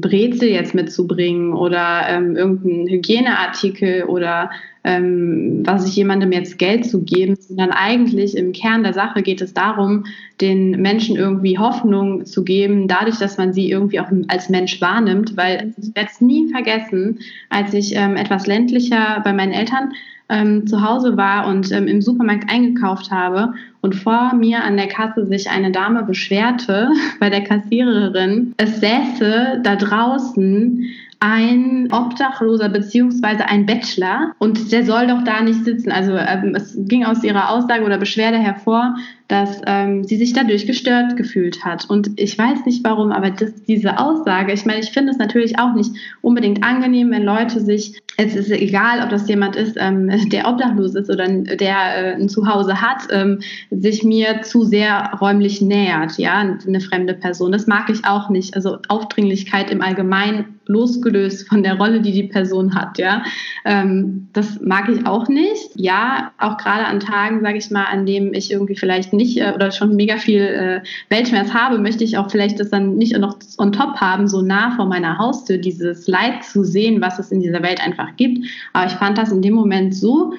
[0.00, 4.50] Brezel jetzt mitzubringen oder ähm, irgendeinen Hygieneartikel oder
[4.84, 9.40] ähm, was ich jemandem jetzt Geld zu geben, sondern eigentlich im Kern der Sache geht
[9.40, 10.04] es darum,
[10.40, 15.36] den Menschen irgendwie Hoffnung zu geben, dadurch, dass man sie irgendwie auch als Mensch wahrnimmt,
[15.36, 19.92] weil ich werde es nie vergessen, als ich ähm, etwas ländlicher bei meinen Eltern
[20.28, 24.88] ähm, zu Hause war und ähm, im Supermarkt eingekauft habe und vor mir an der
[24.88, 30.86] Kasse sich eine Dame beschwerte bei der Kassiererin, es säße da draußen
[31.20, 35.90] ein Obdachloser beziehungsweise ein Bachelor und der soll doch da nicht sitzen.
[35.90, 38.96] Also ähm, es ging aus ihrer Aussage oder Beschwerde hervor,
[39.28, 41.88] dass ähm, sie sich dadurch gestört gefühlt hat.
[41.88, 45.58] Und ich weiß nicht warum, aber das, diese Aussage, ich meine, ich finde es natürlich
[45.58, 50.10] auch nicht unbedingt angenehm, wenn Leute sich, es ist egal, ob das jemand ist, ähm,
[50.28, 55.62] der obdachlos ist oder der äh, ein Zuhause hat, ähm, sich mir zu sehr räumlich
[55.62, 57.50] nähert, ja, eine fremde Person.
[57.52, 58.54] Das mag ich auch nicht.
[58.54, 63.22] Also Aufdringlichkeit im Allgemeinen losgelöst von der Rolle, die die Person hat, ja.
[63.64, 65.70] Ähm, das mag ich auch nicht.
[65.74, 69.52] Ja, auch gerade an Tagen, sage ich mal, an dem ich irgendwie vielleicht nicht äh,
[69.54, 73.38] oder schon mega viel äh, Weltschmerz habe, möchte ich auch vielleicht das dann nicht noch
[73.58, 77.40] on top haben, so nah vor meiner Haustür, dieses Leid zu sehen, was es in
[77.40, 78.46] dieser Welt einfach gibt.
[78.72, 80.34] Aber ich fand das in dem Moment so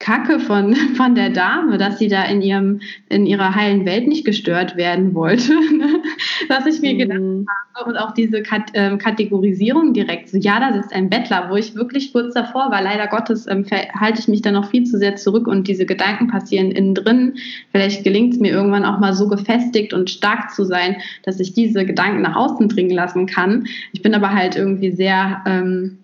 [0.00, 4.24] Kacke von, von der Dame, dass sie da in ihrem, in ihrer heilen Welt nicht
[4.24, 6.02] gestört werden wollte, ne?
[6.48, 6.98] dass ich mir mhm.
[6.98, 11.50] gedacht habe und auch diese Kat äh, Kategorisierung direkt, so ja, da sitzt ein Bettler,
[11.50, 13.64] wo ich wirklich kurz davor war, leider Gottes ähm,
[13.98, 17.34] halte ich mich da noch viel zu sehr zurück und diese Gedanken passieren innen drin.
[17.72, 21.54] Vielleicht gelingt es mir irgendwann auch mal so gefestigt und stark zu sein, dass ich
[21.54, 23.66] diese Gedanken nach außen dringen lassen kann.
[23.92, 25.98] Ich bin aber halt irgendwie sehr, ähm,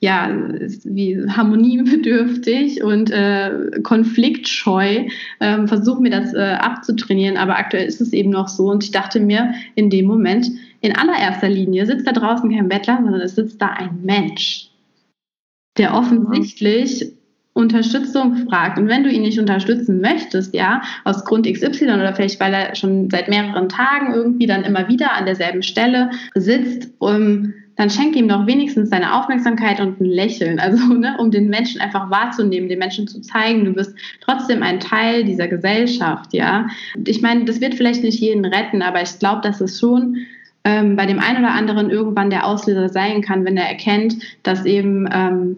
[0.00, 0.30] ja,
[0.84, 5.06] wie harmoniebedürftig und äh, konfliktscheu,
[5.40, 8.92] ähm, versuche mir das äh, abzutrainieren, aber aktuell ist es eben noch so und ich
[8.92, 10.48] dachte mir in dem Moment,
[10.80, 14.70] in allererster Linie sitzt da draußen kein Bettler, sondern es sitzt da ein Mensch,
[15.76, 17.12] der offensichtlich
[17.58, 18.78] Unterstützung fragt.
[18.78, 22.76] Und wenn du ihn nicht unterstützen möchtest, ja, aus Grund XY oder vielleicht weil er
[22.76, 28.16] schon seit mehreren Tagen irgendwie dann immer wieder an derselben Stelle sitzt, um dann schenk
[28.16, 30.58] ihm doch wenigstens deine Aufmerksamkeit und ein Lächeln.
[30.68, 34.80] Also, ne, um den Menschen einfach wahrzunehmen, den Menschen zu zeigen, du bist trotzdem ein
[34.80, 36.66] Teil dieser Gesellschaft, ja.
[37.06, 40.16] Ich meine, das wird vielleicht nicht jeden retten, aber ich glaube, dass es schon
[40.64, 44.66] ähm, bei dem einen oder anderen irgendwann der Auslöser sein kann, wenn er erkennt, dass
[44.66, 45.56] eben ähm,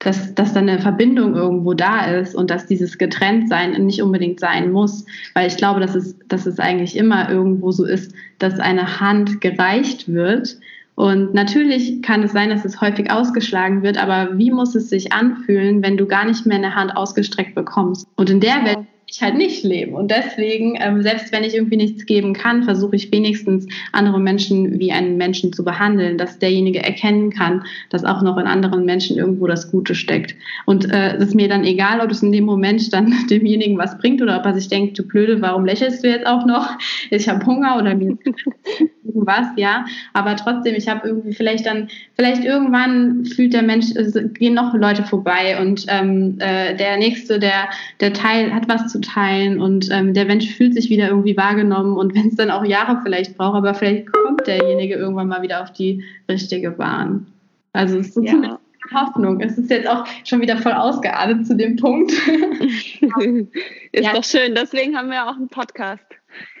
[0.00, 4.72] dass, dass da eine Verbindung irgendwo da ist und dass dieses Getrenntsein nicht unbedingt sein
[4.72, 5.04] muss.
[5.34, 9.42] Weil ich glaube, dass es, dass es eigentlich immer irgendwo so ist, dass eine Hand
[9.42, 10.56] gereicht wird.
[11.00, 15.14] Und natürlich kann es sein, dass es häufig ausgeschlagen wird, aber wie muss es sich
[15.14, 18.06] anfühlen, wenn du gar nicht mehr eine Hand ausgestreckt bekommst?
[18.16, 19.94] Und in der Welt ich halt nicht leben.
[19.94, 24.78] Und deswegen, ähm, selbst wenn ich irgendwie nichts geben kann, versuche ich wenigstens andere Menschen
[24.78, 29.16] wie einen Menschen zu behandeln, dass derjenige erkennen kann, dass auch noch in anderen Menschen
[29.16, 30.36] irgendwo das Gute steckt.
[30.64, 33.98] Und äh, es ist mir dann egal, ob es in dem Moment dann demjenigen was
[33.98, 36.70] bringt oder ob er sich denkt, du Blöde, warum lächelst du jetzt auch noch?
[37.10, 38.16] Ich habe Hunger oder mir
[39.04, 39.84] irgendwas, ja.
[40.12, 44.72] Aber trotzdem, ich habe irgendwie vielleicht dann, vielleicht irgendwann fühlt der Mensch, es gehen noch
[44.74, 49.88] Leute vorbei und ähm, äh, der Nächste, der, der Teil hat was zu teilen und
[49.90, 53.36] ähm, der Mensch fühlt sich wieder irgendwie wahrgenommen und wenn es dann auch Jahre vielleicht
[53.36, 57.26] braucht, aber vielleicht kommt derjenige irgendwann mal wieder auf die richtige Bahn.
[57.72, 58.58] Also es ist so ja.
[58.92, 59.40] Hoffnung.
[59.40, 62.10] Es ist jetzt auch schon wieder voll ausgeartet zu dem Punkt.
[63.92, 64.12] ist ja.
[64.12, 66.04] doch schön, deswegen haben wir auch einen Podcast.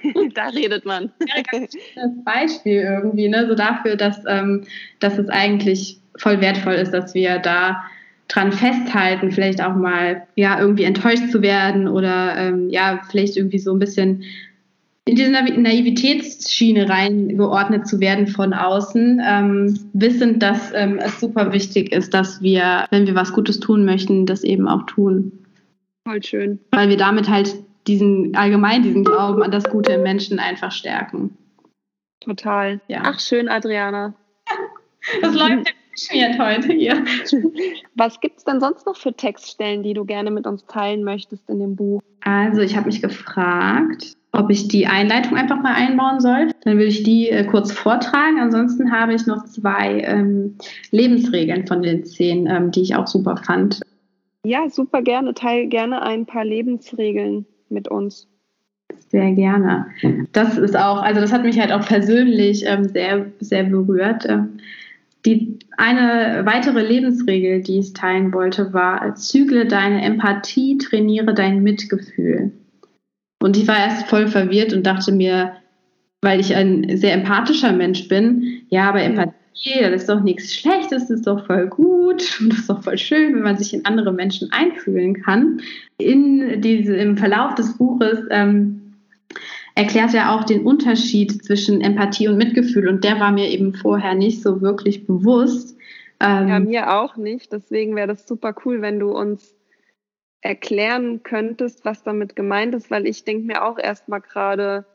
[0.34, 1.12] da redet man.
[1.94, 3.46] das Beispiel irgendwie, ne?
[3.48, 4.64] so dafür, dass, ähm,
[4.98, 7.84] dass es eigentlich voll wertvoll ist, dass wir da
[8.30, 13.58] dran festhalten, vielleicht auch mal ja irgendwie enttäuscht zu werden oder ähm, ja vielleicht irgendwie
[13.58, 14.24] so ein bisschen
[15.06, 21.90] in diese Naivitätsschiene reingeordnet zu werden von außen, ähm, wissend, dass ähm, es super wichtig
[21.90, 25.32] ist, dass wir, wenn wir was Gutes tun möchten, das eben auch tun.
[26.06, 26.60] Voll schön.
[26.70, 27.56] Weil wir damit halt
[27.88, 31.36] diesen allgemein diesen Glauben an das Gute im Menschen einfach stärken.
[32.20, 32.80] Total.
[32.86, 33.02] Ja.
[33.04, 34.14] Ach schön, Adriana.
[35.22, 37.04] Das läuft ja schmiert heute hier.
[37.94, 41.48] Was gibt es denn sonst noch für Textstellen, die du gerne mit uns teilen möchtest
[41.48, 42.02] in dem Buch?
[42.22, 46.50] Also ich habe mich gefragt, ob ich die Einleitung einfach mal einbauen soll.
[46.64, 48.38] Dann würde ich die äh, kurz vortragen.
[48.38, 50.56] Ansonsten habe ich noch zwei ähm,
[50.90, 53.80] Lebensregeln von den zehn, ähm, die ich auch super fand.
[54.44, 55.34] Ja, super gerne.
[55.34, 58.28] Teil gerne ein paar Lebensregeln mit uns.
[59.08, 59.86] Sehr gerne.
[60.32, 64.24] Das ist auch, also das hat mich halt auch persönlich ähm, sehr, sehr berührt.
[64.28, 64.58] Ähm,
[65.26, 72.52] die eine weitere Lebensregel, die ich teilen wollte, war, zügle deine Empathie, trainiere dein Mitgefühl.
[73.42, 75.52] Und ich war erst voll verwirrt und dachte mir,
[76.22, 81.08] weil ich ein sehr empathischer Mensch bin, ja, aber Empathie, das ist doch nichts Schlechtes,
[81.08, 83.84] das ist doch voll gut und das ist doch voll schön, wenn man sich in
[83.84, 85.60] andere Menschen einfühlen kann.
[85.98, 88.89] In diese, Im Verlauf des Buches ähm,
[89.74, 94.14] erklärt er auch den Unterschied zwischen Empathie und Mitgefühl und der war mir eben vorher
[94.14, 95.76] nicht so wirklich bewusst.
[96.20, 97.52] Ähm, ja, mir auch nicht.
[97.52, 99.54] Deswegen wäre das super cool, wenn du uns
[100.42, 104.86] erklären könntest, was damit gemeint ist, weil ich denke mir auch erstmal gerade,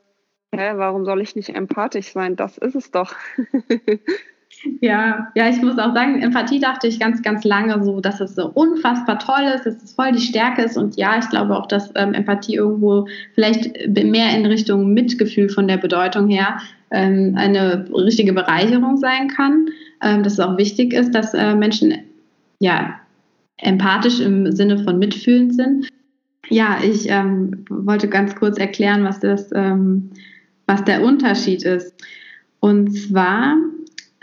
[0.51, 2.35] hä, warum soll ich nicht empathisch sein?
[2.35, 3.15] Das ist es doch.
[4.82, 8.36] Ja, ja, ich muss auch sagen, Empathie dachte ich ganz, ganz lange so, dass es
[8.36, 10.78] so unfassbar toll ist, dass es voll die Stärke ist.
[10.78, 15.67] Und ja, ich glaube auch, dass ähm, Empathie irgendwo vielleicht mehr in Richtung Mitgefühl von
[15.67, 16.58] der Bedeutung her
[16.91, 19.67] ähm, eine richtige Bereicherung sein kann.
[20.01, 21.93] Ähm, dass es auch wichtig ist, dass äh, Menschen
[22.60, 22.99] ja
[23.58, 25.88] empathisch im Sinne von mitfühlend sind.
[26.49, 30.12] Ja, ich ähm, wollte ganz kurz erklären, was das, ähm,
[30.67, 31.93] was der Unterschied ist.
[32.60, 33.56] Und zwar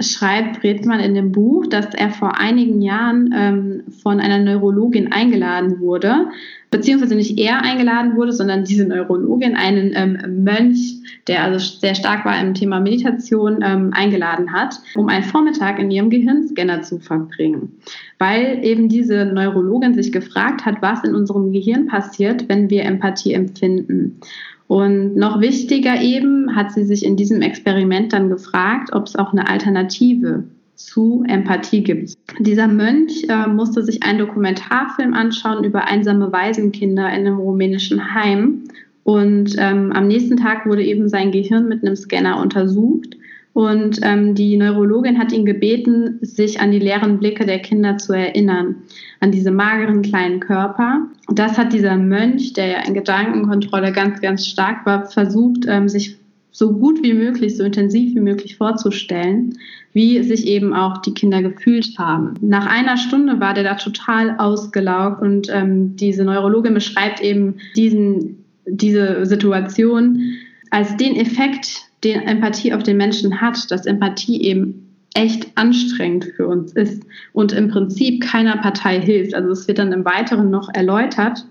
[0.02, 5.80] schreibt Bredmann in dem Buch, dass er vor einigen Jahren ähm, von einer Neurologin eingeladen
[5.80, 6.28] wurde,
[6.70, 10.96] beziehungsweise nicht er eingeladen wurde, sondern diese Neurologin einen ähm, Mönch,
[11.28, 15.90] der also sehr stark war im Thema Meditation, ähm, eingeladen hat, um einen Vormittag in
[15.90, 17.78] ihrem Gehirnscanner zu verbringen.
[18.18, 23.34] Weil eben diese Neurologin sich gefragt hat, was in unserem Gehirn passiert, wenn wir Empathie
[23.34, 24.20] empfinden.
[24.72, 29.30] Und noch wichtiger eben hat sie sich in diesem Experiment dann gefragt, ob es auch
[29.30, 30.44] eine Alternative
[30.76, 32.14] zu Empathie gibt.
[32.38, 38.62] Dieser Mönch äh, musste sich einen Dokumentarfilm anschauen über einsame Waisenkinder in einem rumänischen Heim.
[39.04, 43.18] Und ähm, am nächsten Tag wurde eben sein Gehirn mit einem Scanner untersucht.
[43.54, 48.14] Und ähm, die Neurologin hat ihn gebeten, sich an die leeren Blicke der Kinder zu
[48.14, 48.76] erinnern,
[49.20, 51.02] an diese mageren kleinen Körper.
[51.28, 55.88] Und das hat dieser Mönch, der ja in Gedankenkontrolle ganz, ganz stark war, versucht, ähm,
[55.88, 56.16] sich
[56.52, 59.58] so gut wie möglich, so intensiv wie möglich vorzustellen,
[59.94, 62.34] wie sich eben auch die Kinder gefühlt haben.
[62.40, 68.44] Nach einer Stunde war der da total ausgelaugt und ähm, diese Neurologin beschreibt eben diesen,
[68.66, 70.36] diese Situation
[70.70, 76.46] als den Effekt, den Empathie auf den Menschen hat, dass Empathie eben echt anstrengend für
[76.46, 79.34] uns ist und im Prinzip keiner Partei hilft.
[79.34, 81.44] Also es wird dann im Weiteren noch erläutert,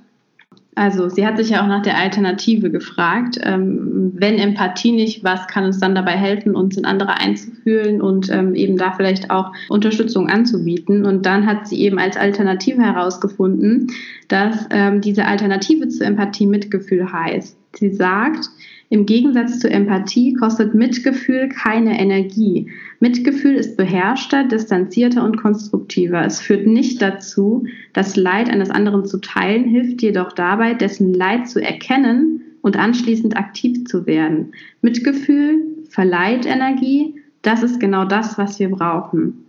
[0.76, 3.38] also sie hat sich ja auch nach der Alternative gefragt.
[3.44, 8.30] Ähm, wenn Empathie nicht, was kann uns dann dabei helfen, uns in andere einzufühlen und
[8.30, 11.06] ähm, eben da vielleicht auch Unterstützung anzubieten?
[11.06, 13.88] Und dann hat sie eben als Alternative herausgefunden,
[14.30, 17.58] dass ähm, diese Alternative zur Empathie Mitgefühl heißt.
[17.76, 18.50] Sie sagt,
[18.92, 22.70] im Gegensatz zu Empathie kostet Mitgefühl keine Energie.
[23.00, 26.26] Mitgefühl ist beherrschter, distanzierter und konstruktiver.
[26.26, 31.48] Es führt nicht dazu, das Leid eines anderen zu teilen, hilft jedoch dabei, dessen Leid
[31.48, 34.52] zu erkennen und anschließend aktiv zu werden.
[34.82, 37.16] Mitgefühl verleiht Energie.
[37.44, 39.46] Das ist genau das, was wir brauchen.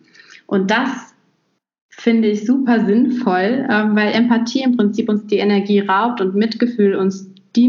[0.46, 1.16] Und das
[1.90, 6.94] finde ich super sinnvoll, ähm, weil Empathie im Prinzip uns die Energie raubt und Mitgefühl
[6.94, 7.68] uns die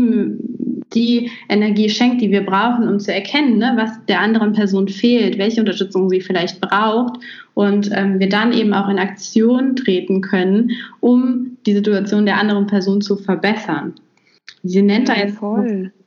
[0.93, 5.37] die Energie schenkt, die wir brauchen, um zu erkennen, ne, was der anderen Person fehlt,
[5.37, 7.19] welche Unterstützung sie vielleicht braucht.
[7.53, 12.67] Und ähm, wir dann eben auch in Aktion treten können, um die Situation der anderen
[12.67, 13.93] Person zu verbessern.
[14.63, 15.39] Sie nennt da jetzt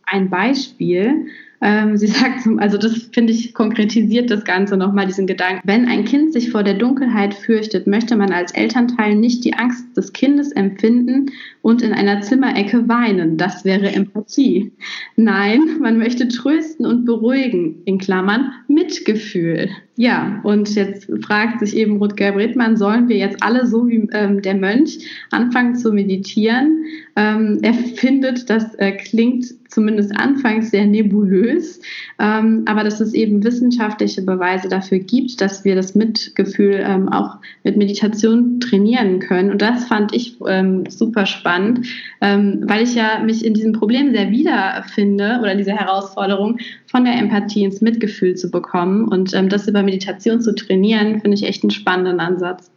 [0.07, 1.27] ein Beispiel,
[1.61, 5.63] ähm, sie sagt, also das finde ich konkretisiert das Ganze nochmal, diesen Gedanken.
[5.65, 9.97] Wenn ein Kind sich vor der Dunkelheit fürchtet, möchte man als Elternteil nicht die Angst
[9.97, 11.31] des Kindes empfinden
[11.63, 13.37] und in einer Zimmerecke weinen.
[13.37, 14.73] Das wäre Empathie.
[15.17, 19.71] Nein, man möchte trösten und beruhigen, in Klammern Mitgefühl.
[19.99, 24.43] Ja, und jetzt fragt sich eben Rutger Bredmann, sollen wir jetzt alle so wie ähm,
[24.43, 24.99] der Mönch
[25.31, 26.85] anfangen zu meditieren?
[27.17, 31.81] Ähm, er findet, das äh, klingt zumindest anfangs sehr nebulös,
[32.19, 37.37] ähm, aber dass es eben wissenschaftliche Beweise dafür gibt, dass wir das Mitgefühl ähm, auch
[37.65, 39.51] mit Meditation trainieren können.
[39.51, 41.87] Und das fand ich ähm, super spannend,
[42.21, 47.15] ähm, weil ich ja mich in diesem Problem sehr wiederfinde oder diese Herausforderung, von der
[47.15, 51.71] Empathie ins Mitgefühl zu bekommen und das über Meditation zu trainieren, finde ich echt einen
[51.71, 52.71] spannenden Ansatz.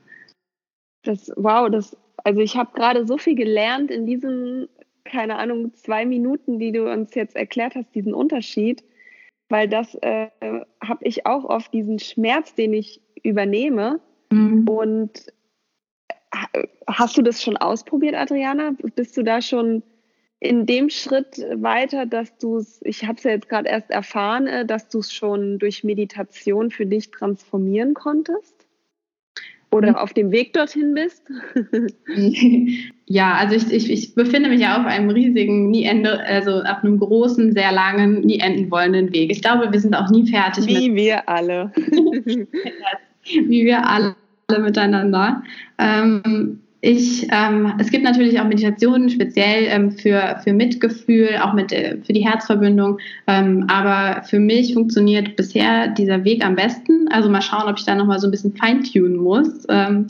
[1.04, 4.70] Das, wow, das, also ich habe gerade so viel gelernt in diesen,
[5.04, 8.84] keine Ahnung, zwei Minuten, die du uns jetzt erklärt hast, diesen Unterschied,
[9.50, 10.28] weil das äh,
[10.82, 14.00] habe ich auch oft, diesen Schmerz, den ich übernehme.
[14.32, 14.68] Mhm.
[14.68, 15.28] Und
[16.54, 18.76] äh, hast du das schon ausprobiert, Adriana?
[18.96, 19.84] Bist du da schon
[20.40, 24.48] in dem Schritt weiter, dass du es, ich habe es ja jetzt gerade erst erfahren,
[24.48, 28.56] äh, dass du es schon durch Meditation für dich transformieren konntest?
[29.72, 29.96] Oder mhm.
[29.98, 31.24] auf dem Weg dorthin bist?
[33.06, 36.84] ja, also ich, ich, ich befinde mich ja auf einem riesigen, nie ende, also auf
[36.84, 39.32] einem großen, sehr langen, nie enden wollenden Weg.
[39.32, 40.66] Ich glaube, wir sind auch nie fertig.
[40.66, 41.72] Wie wir alle.
[41.76, 44.16] Wie wir alle
[44.58, 45.44] miteinander.
[45.78, 51.74] Ähm, ich, ähm, es gibt natürlich auch Meditationen speziell ähm, für, für Mitgefühl, auch mit,
[51.74, 53.00] äh, für die Herzverbindung.
[53.28, 57.10] Ähm, aber für mich funktioniert bisher dieser Weg am besten.
[57.10, 59.66] Also mal schauen, ob ich da nochmal so ein bisschen feintunen muss.
[59.68, 60.08] Ähm,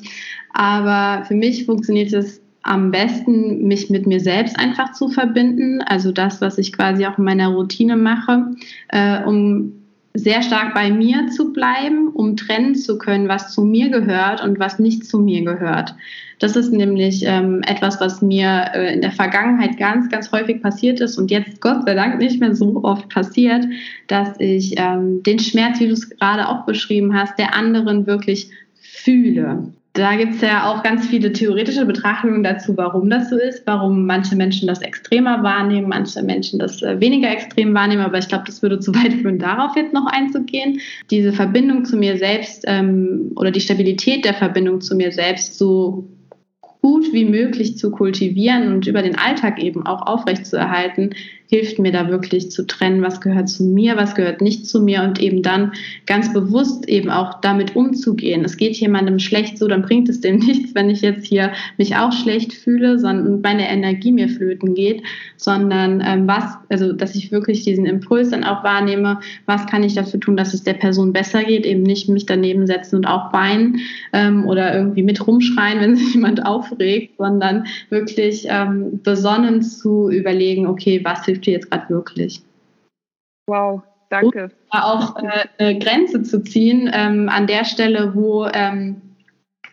[0.53, 5.81] aber für mich funktioniert es am besten, mich mit mir selbst einfach zu verbinden.
[5.81, 8.45] Also das, was ich quasi auch in meiner Routine mache,
[8.89, 9.73] äh, um
[10.13, 14.59] sehr stark bei mir zu bleiben, um trennen zu können, was zu mir gehört und
[14.59, 15.95] was nicht zu mir gehört.
[16.39, 20.99] Das ist nämlich ähm, etwas, was mir äh, in der Vergangenheit ganz, ganz häufig passiert
[20.99, 23.65] ist und jetzt Gott sei Dank nicht mehr so oft passiert,
[24.07, 28.49] dass ich ähm, den Schmerz, wie du es gerade auch beschrieben hast, der anderen wirklich
[28.73, 33.63] fühle da gibt es ja auch ganz viele theoretische Betrachtungen dazu, warum das so ist,
[33.65, 38.03] warum manche Menschen das extremer wahrnehmen, manche Menschen das äh, weniger extrem wahrnehmen.
[38.03, 40.79] Aber ich glaube, das würde zu weit führen, darauf jetzt noch einzugehen.
[41.09, 46.07] Diese Verbindung zu mir selbst ähm, oder die Stabilität der Verbindung zu mir selbst so
[46.81, 51.13] gut wie möglich zu kultivieren und über den Alltag eben auch aufrechtzuerhalten,
[51.49, 55.01] hilft mir da wirklich zu trennen, was gehört zu mir, was gehört nicht zu mir
[55.01, 55.71] und eben dann
[56.05, 58.45] ganz bewusst eben auch damit umzugehen.
[58.45, 61.95] Es geht jemandem schlecht so, dann bringt es dem nichts, wenn ich jetzt hier mich
[61.95, 65.01] auch schlecht fühle, sondern meine Energie mir flöten geht,
[65.37, 69.95] sondern ähm, was, also dass ich wirklich diesen Impuls dann auch wahrnehme, was kann ich
[69.95, 73.33] dafür tun, dass es der Person besser geht, eben nicht mich daneben setzen und auch
[73.33, 73.79] weinen
[74.13, 80.67] ähm, oder irgendwie mit rumschreien, wenn sich jemand aufregt, sondern wirklich ähm, besonnen zu überlegen,
[80.67, 82.41] okay, was hilft hilft dir jetzt gerade wirklich.
[83.47, 84.43] Wow, danke.
[84.43, 89.01] Und auch äh, eine Grenze zu ziehen ähm, an der Stelle, wo ähm,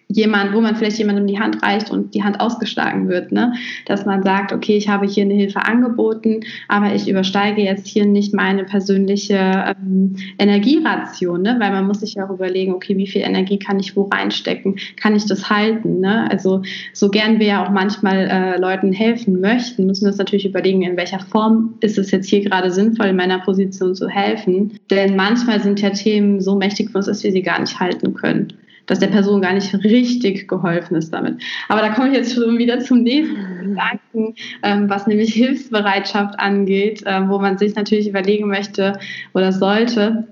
[0.09, 3.55] jemand, wo man vielleicht jemandem die Hand reicht und die Hand ausgeschlagen wird, ne?
[3.87, 8.07] Dass man sagt, okay, ich habe hier eine Hilfe angeboten, aber ich übersteige jetzt hier
[8.07, 11.57] nicht meine persönliche ähm, Energieration, ne?
[11.59, 14.77] Weil man muss sich ja auch überlegen, okay, wie viel Energie kann ich wo reinstecken?
[14.97, 16.01] Kann ich das halten?
[16.01, 16.31] Ne?
[16.31, 20.47] Also so gern wir ja auch manchmal äh, Leuten helfen möchten, müssen wir uns natürlich
[20.47, 24.79] überlegen, in welcher Form ist es jetzt hier gerade sinnvoll, in meiner Position zu helfen.
[24.91, 28.15] Denn manchmal sind ja Themen so mächtig für uns, dass wir sie gar nicht halten
[28.15, 28.53] können
[28.87, 31.43] dass der Person gar nicht richtig geholfen ist damit.
[31.69, 33.37] Aber da komme ich jetzt schon wieder zum nächsten
[33.71, 38.99] Gedanken, ähm, was nämlich Hilfsbereitschaft angeht, äh, wo man sich natürlich überlegen möchte
[39.35, 40.29] oder sollte,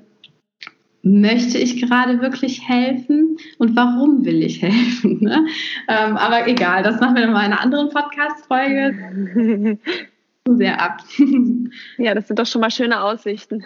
[1.02, 5.20] möchte ich gerade wirklich helfen und warum will ich helfen?
[5.24, 5.46] Ne?
[5.88, 9.78] Ähm, aber egal, das machen wir in einer anderen Podcast-Folge.
[10.48, 11.02] sehr ab.
[11.98, 13.64] Ja, das sind doch schon mal schöne Aussichten.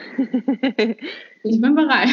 [1.42, 2.08] Ich bin bereit.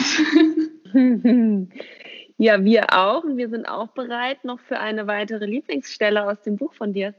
[2.37, 3.23] Ja, wir auch.
[3.23, 7.13] Und wir sind auch bereit noch für eine weitere Lieblingsstelle aus dem Buch von dir.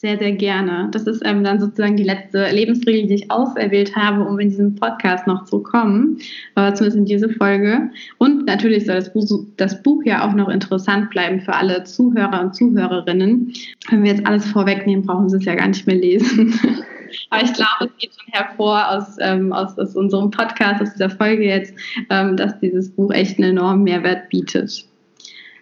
[0.00, 0.88] Sehr, sehr gerne.
[0.92, 4.74] Das ist ähm, dann sozusagen die letzte Lebensregel, die ich auserwählt habe, um in diesem
[4.74, 6.16] Podcast noch zu kommen,
[6.54, 7.90] aber zumindest in diese Folge.
[8.16, 12.40] Und natürlich soll das Buch, das Buch ja auch noch interessant bleiben für alle Zuhörer
[12.40, 13.52] und Zuhörerinnen.
[13.90, 16.58] Wenn wir jetzt alles vorwegnehmen, brauchen sie es ja gar nicht mehr lesen.
[17.30, 21.10] Aber ich glaube, es geht schon hervor aus, ähm, aus, aus unserem Podcast, aus dieser
[21.10, 21.74] Folge jetzt,
[22.10, 24.84] ähm, dass dieses Buch echt einen enormen Mehrwert bietet.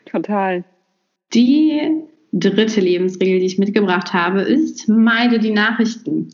[0.07, 0.65] Total.
[1.35, 1.81] Die
[2.33, 6.31] dritte Lebensregel, die ich mitgebracht habe, ist, meide die Nachrichten.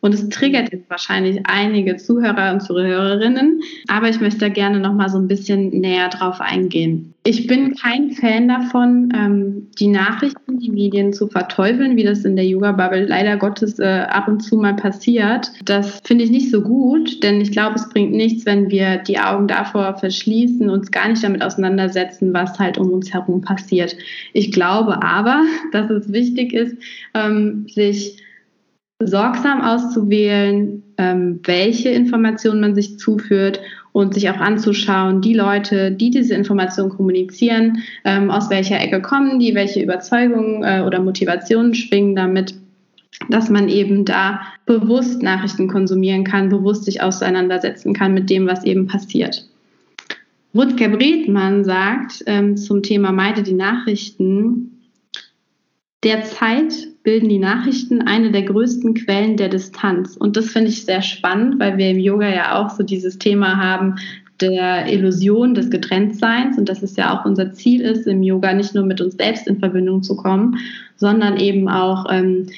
[0.00, 4.94] Und es triggert jetzt wahrscheinlich einige Zuhörer und Zuhörerinnen, aber ich möchte da gerne noch
[4.94, 7.14] mal so ein bisschen näher drauf eingehen.
[7.24, 12.36] Ich bin kein Fan davon, ähm, die Nachrichten, die Medien zu verteufeln, wie das in
[12.36, 15.50] der Yoga-Bubble leider Gottes äh, ab und zu mal passiert.
[15.64, 19.18] Das finde ich nicht so gut, denn ich glaube, es bringt nichts, wenn wir die
[19.18, 23.96] Augen davor verschließen, uns gar nicht damit auseinandersetzen, was halt um uns herum passiert.
[24.32, 25.42] Ich glaube aber,
[25.72, 26.76] dass es wichtig ist,
[27.14, 28.22] ähm, sich
[29.00, 33.60] sorgsam auszuwählen, ähm, welche Informationen man sich zuführt
[33.92, 39.38] und sich auch anzuschauen, die Leute, die diese Informationen kommunizieren, ähm, aus welcher Ecke kommen
[39.38, 42.54] die, welche Überzeugungen äh, oder Motivationen schwingen damit,
[43.30, 48.64] dass man eben da bewusst Nachrichten konsumieren kann, bewusst sich auseinandersetzen kann mit dem, was
[48.64, 49.48] eben passiert.
[50.54, 54.78] Rutger Bredmann sagt ähm, zum Thema Meide die Nachrichten,
[56.04, 56.74] Derzeit
[57.08, 60.14] bilden die Nachrichten eine der größten Quellen der Distanz.
[60.14, 63.56] Und das finde ich sehr spannend, weil wir im Yoga ja auch so dieses Thema
[63.56, 63.94] haben
[64.42, 68.74] der Illusion des Getrenntseins und dass es ja auch unser Ziel ist, im Yoga nicht
[68.74, 70.58] nur mit uns selbst in Verbindung zu kommen,
[70.96, 72.48] sondern eben auch ähm,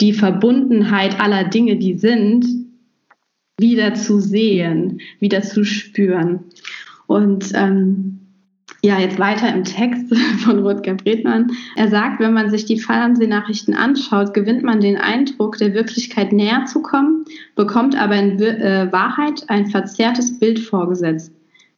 [0.00, 2.46] die Verbundenheit aller Dinge, die sind,
[3.58, 6.44] wieder zu sehen, wieder zu spüren.
[7.08, 8.15] Und ähm,
[8.86, 11.50] ja, jetzt weiter im Text von Rutger Bredmann.
[11.74, 16.66] Er sagt, wenn man sich die Fernsehnachrichten anschaut, gewinnt man den Eindruck, der Wirklichkeit näher
[16.66, 17.24] zu kommen,
[17.56, 21.32] bekommt aber in äh, Wahrheit ein verzerrtes Bild vorgesetzt.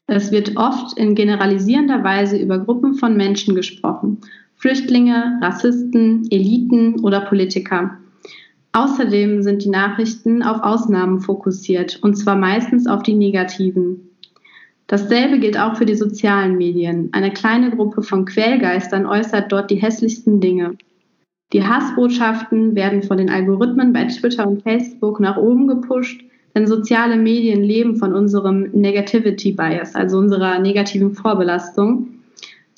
[0.06, 4.18] Es wird oft in generalisierender Weise über Gruppen von Menschen gesprochen.
[4.56, 7.96] Flüchtlinge, Rassisten, Eliten oder Politiker.
[8.72, 14.07] Außerdem sind die Nachrichten auf Ausnahmen fokussiert, und zwar meistens auf die negativen.
[14.88, 17.10] Dasselbe gilt auch für die sozialen Medien.
[17.12, 20.76] Eine kleine Gruppe von Quälgeistern äußert dort die hässlichsten Dinge.
[21.52, 26.24] Die Hassbotschaften werden von den Algorithmen bei Twitter und Facebook nach oben gepusht,
[26.54, 32.08] denn soziale Medien leben von unserem Negativity Bias, also unserer negativen Vorbelastung.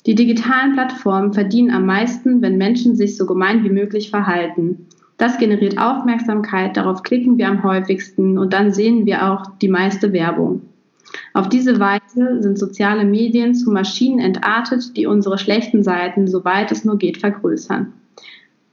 [0.05, 4.87] Die digitalen Plattformen verdienen am meisten, wenn Menschen sich so gemein wie möglich verhalten.
[5.17, 10.11] Das generiert Aufmerksamkeit, darauf klicken wir am häufigsten und dann sehen wir auch die meiste
[10.11, 10.61] Werbung.
[11.33, 16.85] Auf diese Weise sind soziale Medien zu Maschinen entartet, die unsere schlechten Seiten, soweit es
[16.85, 17.93] nur geht, vergrößern.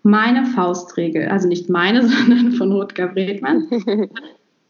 [0.03, 3.69] Meine Faustregel, also nicht meine, sondern von Rutger Bredmann.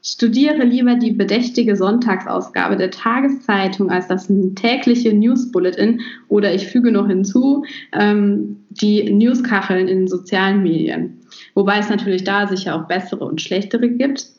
[0.01, 7.09] Studiere lieber die bedächtige Sonntagsausgabe der Tageszeitung als das tägliche News-Bulletin oder ich füge noch
[7.09, 11.19] hinzu, ähm, die Newskacheln in den sozialen Medien.
[11.55, 14.38] Wobei es natürlich da sicher auch bessere und schlechtere gibt.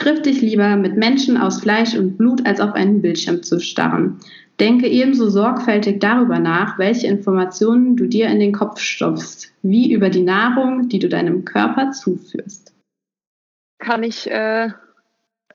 [0.00, 4.18] Triff dich lieber mit Menschen aus Fleisch und Blut, als auf einen Bildschirm zu starren.
[4.58, 10.08] Denke ebenso sorgfältig darüber nach, welche Informationen du dir in den Kopf stopfst, wie über
[10.08, 12.74] die Nahrung, die du deinem Körper zuführst.
[13.78, 14.70] Kann ich, äh,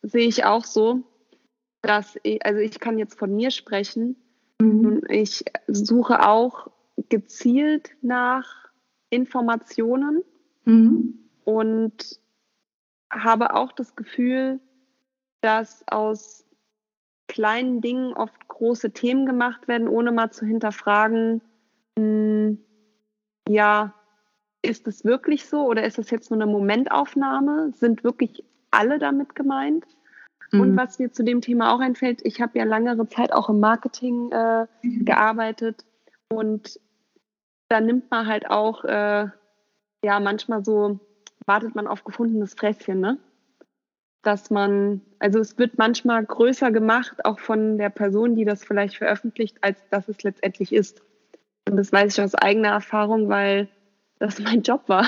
[0.03, 1.01] sehe ich auch so,
[1.81, 4.15] dass ich, also ich kann jetzt von mir sprechen.
[4.61, 5.01] Mhm.
[5.09, 6.69] Ich suche auch
[7.09, 8.69] gezielt nach
[9.09, 10.21] Informationen
[10.65, 11.15] mhm.
[11.45, 12.19] und
[13.15, 14.59] habe auch das Gefühl,
[15.41, 16.45] dass aus
[17.27, 21.41] kleinen Dingen oft große Themen gemacht werden, ohne mal zu hinterfragen,
[21.97, 22.59] hm,
[23.47, 23.93] ja,
[24.61, 27.71] ist es wirklich so oder ist es jetzt nur eine Momentaufnahme?
[27.73, 29.85] Sind wirklich alle damit gemeint?
[30.51, 30.59] Mhm.
[30.59, 33.59] Und was mir zu dem Thema auch einfällt, ich habe ja langere Zeit auch im
[33.59, 35.05] Marketing äh, mhm.
[35.05, 35.85] gearbeitet
[36.29, 36.79] und
[37.69, 39.27] da nimmt man halt auch, äh,
[40.03, 40.99] ja, manchmal so,
[41.45, 43.17] wartet man auf gefundenes Fresschen, ne?
[44.23, 48.97] Dass man, also es wird manchmal größer gemacht, auch von der Person, die das vielleicht
[48.97, 51.01] veröffentlicht, als dass es letztendlich ist.
[51.69, 53.67] Und das weiß ich aus eigener Erfahrung, weil
[54.19, 55.05] das mein Job war.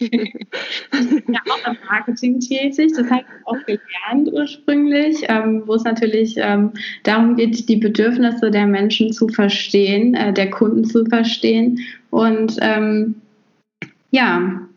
[0.00, 6.34] ja auch im Marketing tätig, das habe ich auch gelernt ursprünglich, ähm, wo es natürlich
[6.38, 11.80] ähm, darum geht, die Bedürfnisse der Menschen zu verstehen, äh, der Kunden zu verstehen.
[12.10, 13.20] Und ähm,
[14.10, 14.68] ja,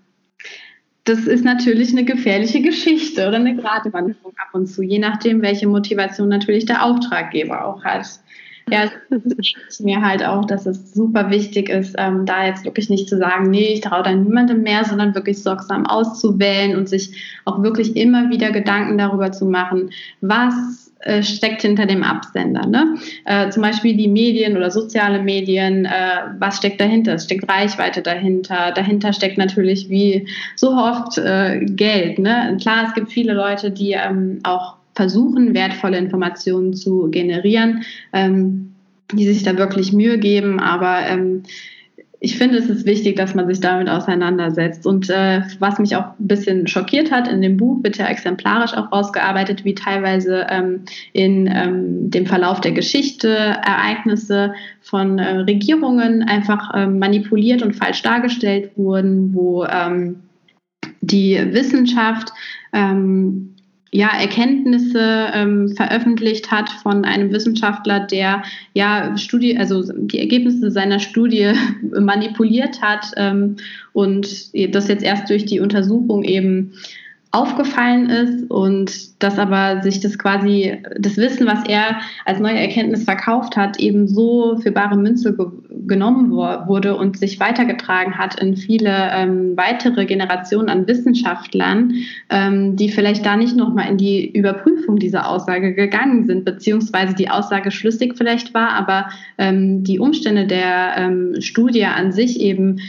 [1.05, 5.67] das ist natürlich eine gefährliche Geschichte oder eine Gratwanderung ab und zu, je nachdem, welche
[5.67, 8.07] Motivation natürlich der Auftraggeber auch hat.
[8.69, 8.89] Ja,
[9.67, 13.17] es mir halt auch, dass es super wichtig ist, ähm, da jetzt wirklich nicht zu
[13.17, 17.97] sagen, nee, ich traue da niemandem mehr, sondern wirklich sorgsam auszuwählen und sich auch wirklich
[17.97, 19.89] immer wieder Gedanken darüber zu machen,
[20.21, 22.65] was äh, steckt hinter dem Absender.
[22.65, 22.95] Ne?
[23.25, 25.89] Äh, zum Beispiel die Medien oder soziale Medien, äh,
[26.39, 27.15] was steckt dahinter?
[27.15, 28.71] Es steckt Reichweite dahinter.
[28.73, 32.19] Dahinter steckt natürlich wie so oft äh, Geld.
[32.19, 32.57] Ne?
[32.61, 37.83] Klar, es gibt viele Leute, die ähm, auch versuchen, wertvolle Informationen zu generieren,
[38.13, 38.73] ähm,
[39.11, 40.59] die sich da wirklich Mühe geben.
[40.59, 41.43] Aber ähm,
[42.23, 44.87] ich finde, es ist wichtig, dass man sich damit auseinandersetzt.
[44.87, 48.73] Und äh, was mich auch ein bisschen schockiert hat, in dem Buch wird ja exemplarisch
[48.75, 56.23] auch rausgearbeitet, wie teilweise ähm, in ähm, dem Verlauf der Geschichte Ereignisse von äh, Regierungen
[56.23, 60.21] einfach ähm, manipuliert und falsch dargestellt wurden, wo ähm,
[61.01, 62.31] die Wissenschaft
[62.71, 63.52] ähm,
[63.93, 68.41] ja, Erkenntnisse ähm, veröffentlicht hat von einem Wissenschaftler, der
[68.73, 71.53] ja Studie, also die Ergebnisse seiner Studie
[71.99, 73.57] manipuliert hat ähm,
[73.93, 76.73] und das jetzt erst durch die Untersuchung eben
[77.33, 83.05] aufgefallen ist und dass aber sich das quasi, das Wissen, was er als neue Erkenntnis
[83.05, 85.47] verkauft hat, eben so für bare Münze ge
[85.85, 91.95] genommen wurde und sich weitergetragen hat in viele ähm, weitere Generationen an Wissenschaftlern,
[92.29, 97.29] ähm, die vielleicht da nicht nochmal in die Überprüfung dieser Aussage gegangen sind, beziehungsweise die
[97.29, 102.79] Aussage schlüssig vielleicht war, aber ähm, die Umstände der ähm, Studie an sich eben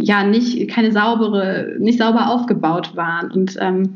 [0.00, 3.30] ja nicht keine saubere, nicht sauber aufgebaut waren.
[3.30, 3.94] Und ähm,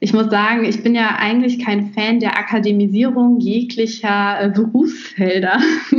[0.00, 5.58] ich muss sagen, ich bin ja eigentlich kein Fan der Akademisierung jeglicher äh, Berufsfelder.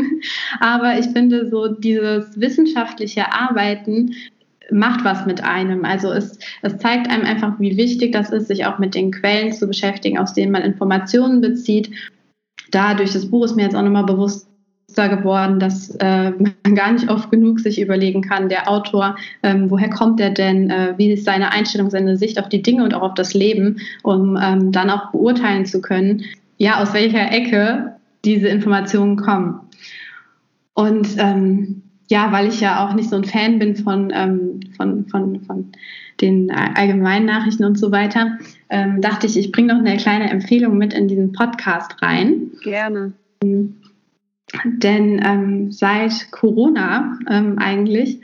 [0.60, 4.16] Aber ich finde so dieses wissenschaftliche Arbeiten
[4.72, 5.84] macht was mit einem.
[5.84, 9.52] Also es, es zeigt einem einfach, wie wichtig das ist, sich auch mit den Quellen
[9.52, 11.89] zu beschäftigen, aus denen man Informationen bezieht.
[12.72, 14.49] Da durch das Buch ist mir jetzt auch nochmal bewusst,
[14.96, 19.90] geworden, dass äh, man gar nicht oft genug sich überlegen kann, der Autor, ähm, woher
[19.90, 23.02] kommt er denn, äh, wie ist seine Einstellung, seine Sicht auf die Dinge und auch
[23.02, 26.24] auf das Leben, um ähm, dann auch beurteilen zu können,
[26.58, 29.62] ja, aus welcher Ecke diese Informationen kommen.
[30.74, 35.06] Und ähm, ja, weil ich ja auch nicht so ein Fan bin von, ähm, von,
[35.08, 35.72] von, von
[36.22, 38.38] den allgemeinen Nachrichten und so weiter,
[38.70, 42.52] ähm, dachte ich, ich bringe noch eine kleine Empfehlung mit in diesen Podcast rein.
[42.64, 43.14] Gerne.
[44.64, 48.22] Denn ähm, seit Corona ähm, eigentlich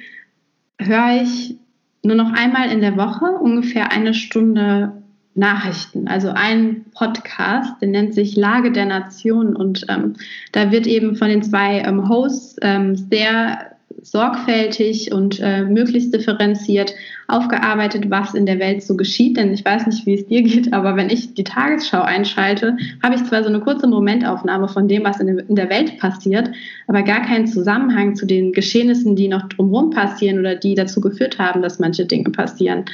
[0.80, 1.55] höre ich
[2.03, 5.03] nur noch einmal in der Woche ungefähr eine Stunde
[5.38, 9.53] Nachrichten, also ein Podcast, der nennt sich Lage der Nation.
[9.55, 10.15] Und ähm,
[10.53, 16.93] da wird eben von den zwei ähm, Hosts ähm, sehr sorgfältig und äh, möglichst differenziert
[17.27, 19.37] aufgearbeitet, was in der Welt so geschieht.
[19.37, 23.15] Denn ich weiß nicht, wie es dir geht, aber wenn ich die Tagesschau einschalte, habe
[23.15, 26.49] ich zwar so eine kurze Momentaufnahme von dem, was in der Welt passiert,
[26.87, 31.39] aber gar keinen Zusammenhang zu den Geschehnissen, die noch drumherum passieren oder die dazu geführt
[31.39, 32.85] haben, dass manche Dinge passieren.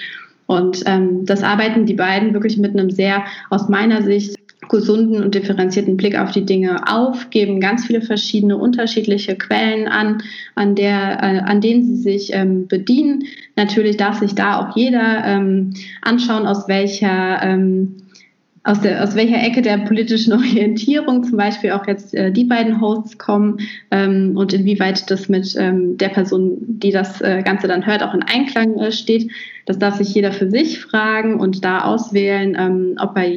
[0.51, 4.35] Und ähm, das arbeiten die beiden wirklich mit einem sehr, aus meiner Sicht,
[4.69, 10.21] gesunden und differenzierten Blick auf die Dinge auf, geben ganz viele verschiedene unterschiedliche Quellen an,
[10.55, 13.23] an, der, äh, an denen sie sich ähm, bedienen.
[13.55, 17.97] Natürlich darf sich da auch jeder ähm, anschauen, aus welcher ähm,
[18.63, 22.79] aus, der, aus welcher Ecke der politischen Orientierung zum Beispiel auch jetzt äh, die beiden
[22.79, 23.57] Hosts kommen
[23.89, 28.13] ähm, und inwieweit das mit ähm, der Person, die das äh, Ganze dann hört, auch
[28.13, 29.31] in Einklang äh, steht.
[29.65, 33.31] Das darf sich jeder für sich fragen und da auswählen, ähm, ob, er,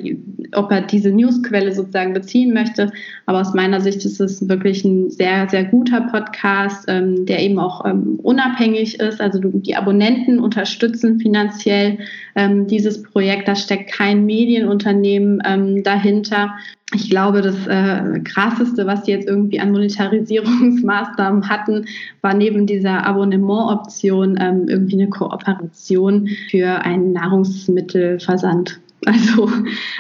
[0.53, 2.91] ob er diese Newsquelle sozusagen beziehen möchte.
[3.27, 7.59] Aber aus meiner Sicht ist es wirklich ein sehr, sehr guter Podcast, ähm, der eben
[7.59, 9.21] auch ähm, unabhängig ist.
[9.21, 11.99] Also die Abonnenten unterstützen finanziell
[12.35, 13.47] ähm, dieses Projekt.
[13.47, 16.55] Da steckt kein Medienunternehmen Unternehmen ähm, dahinter.
[16.95, 21.87] Ich glaube, das äh, Krasseste, was die jetzt irgendwie an Monetarisierungsmaßnahmen hatten,
[22.21, 28.81] war neben dieser Abonnementoption ähm, irgendwie eine Kooperation für einen Nahrungsmittelversand.
[29.07, 29.51] Also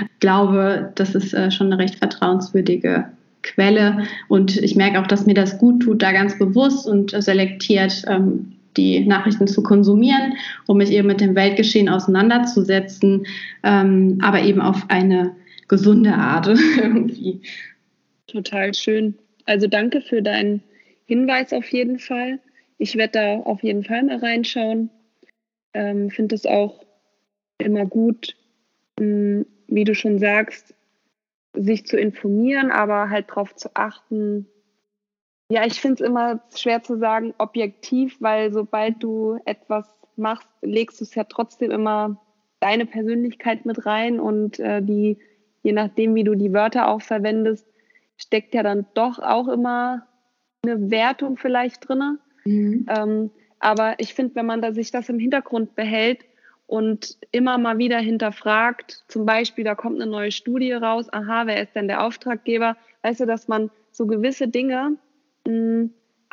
[0.00, 3.04] ich glaube, das ist äh, schon eine recht vertrauenswürdige
[3.42, 4.04] Quelle.
[4.28, 8.52] Und ich merke auch, dass mir das gut tut, da ganz bewusst und selektiert ähm,
[8.76, 10.34] die Nachrichten zu konsumieren,
[10.66, 13.26] um mich eben mit dem Weltgeschehen auseinanderzusetzen,
[13.62, 15.34] ähm, aber eben auf eine
[15.68, 16.46] gesunde Art
[16.76, 17.40] irgendwie.
[18.26, 19.14] Total schön.
[19.46, 20.62] Also danke für deinen
[21.06, 22.40] Hinweis auf jeden Fall.
[22.78, 24.90] Ich werde da auf jeden Fall mal reinschauen.
[25.74, 26.84] Ähm, Finde es auch
[27.58, 28.36] immer gut,
[28.98, 30.74] mh, hm, wie du schon sagst,
[31.56, 34.46] sich zu informieren, aber halt darauf zu achten,
[35.50, 41.00] ja, ich finde es immer schwer zu sagen, objektiv, weil sobald du etwas machst, legst
[41.00, 42.20] du es ja trotzdem immer
[42.60, 45.18] deine Persönlichkeit mit rein und äh, die,
[45.62, 47.66] je nachdem, wie du die Wörter auch verwendest,
[48.16, 50.06] steckt ja dann doch auch immer
[50.62, 52.18] eine Wertung vielleicht drin.
[52.44, 52.86] Mhm.
[52.88, 56.24] Ähm, aber ich finde, wenn man da sich das im Hintergrund behält
[56.66, 61.62] und immer mal wieder hinterfragt, zum Beispiel, da kommt eine neue Studie raus, aha, wer
[61.62, 62.76] ist denn der Auftraggeber?
[63.02, 64.96] Weißt du, dass man so gewisse Dinge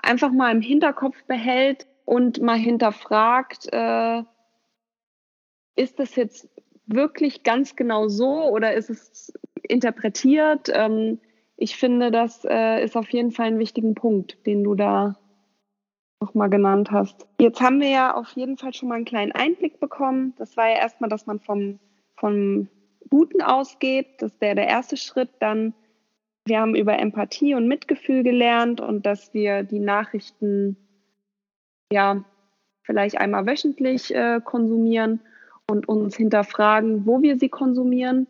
[0.01, 4.23] einfach mal im Hinterkopf behält und mal hinterfragt, äh,
[5.75, 6.49] ist das jetzt
[6.85, 9.33] wirklich ganz genau so oder ist es
[9.63, 10.69] interpretiert?
[10.73, 11.19] Ähm,
[11.57, 15.17] ich finde, das äh, ist auf jeden Fall ein wichtigen Punkt, den du da
[16.19, 17.27] nochmal genannt hast.
[17.39, 20.33] Jetzt haben wir ja auf jeden Fall schon mal einen kleinen Einblick bekommen.
[20.37, 21.79] Das war ja erstmal, dass man vom,
[22.15, 22.67] vom
[23.09, 24.07] Guten ausgeht.
[24.19, 25.29] Das wäre der erste Schritt.
[25.39, 25.73] Dann
[26.45, 30.75] wir haben über Empathie und Mitgefühl gelernt und dass wir die Nachrichten
[31.91, 32.23] ja
[32.83, 35.21] vielleicht einmal wöchentlich äh, konsumieren
[35.69, 38.27] und uns hinterfragen, wo wir sie konsumieren.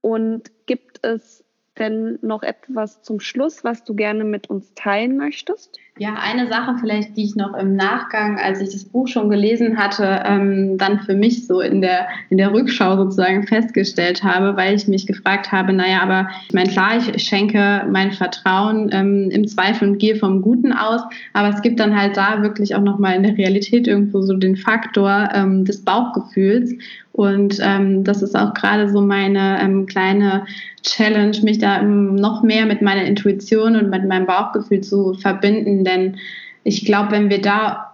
[0.00, 1.44] Und gibt es
[1.78, 5.78] denn noch etwas zum Schluss, was du gerne mit uns teilen möchtest?
[6.00, 9.76] Ja, eine Sache vielleicht, die ich noch im Nachgang, als ich das Buch schon gelesen
[9.76, 14.74] hatte, ähm, dann für mich so in der, in der Rückschau sozusagen festgestellt habe, weil
[14.74, 19.46] ich mich gefragt habe, naja, aber ich meine, klar, ich schenke mein Vertrauen ähm, im
[19.46, 21.02] Zweifel und gehe vom Guten aus,
[21.34, 24.56] aber es gibt dann halt da wirklich auch nochmal in der Realität irgendwo so den
[24.56, 26.72] Faktor ähm, des Bauchgefühls.
[27.12, 30.46] Und ähm, das ist auch gerade so meine ähm, kleine
[30.82, 35.84] Challenge, mich da noch mehr mit meiner Intuition und mit meinem Bauchgefühl zu verbinden.
[35.90, 36.16] Denn
[36.64, 37.90] ich glaube, wenn wir da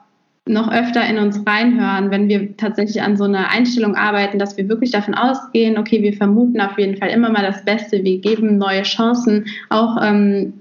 [0.48, 4.68] noch öfter in uns reinhören, wenn wir tatsächlich an so einer Einstellung arbeiten, dass wir
[4.68, 8.56] wirklich davon ausgehen, okay, wir vermuten auf jeden Fall immer mal das Beste, wir geben
[8.58, 10.52] neue Chancen, auch ähm,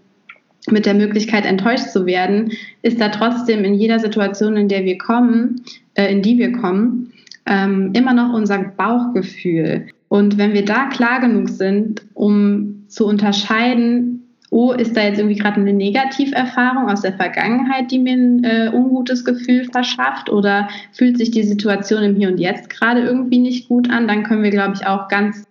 [0.72, 4.98] mit der Möglichkeit enttäuscht zu werden, ist da trotzdem in jeder Situation, in der wir
[4.98, 5.62] kommen,
[5.94, 7.14] äh, in die wir kommen,
[7.46, 9.88] ähm, immer noch unser Bauchgefühl.
[10.08, 15.38] Und wenn wir da klar genug sind, um zu unterscheiden, oh, ist da jetzt irgendwie
[15.38, 20.30] gerade eine Negativerfahrung aus der Vergangenheit, die mir ein äh, ungutes Gefühl verschafft?
[20.30, 24.24] Oder fühlt sich die Situation im Hier und Jetzt gerade irgendwie nicht gut an, dann
[24.24, 25.46] können wir, glaube ich, auch ganz,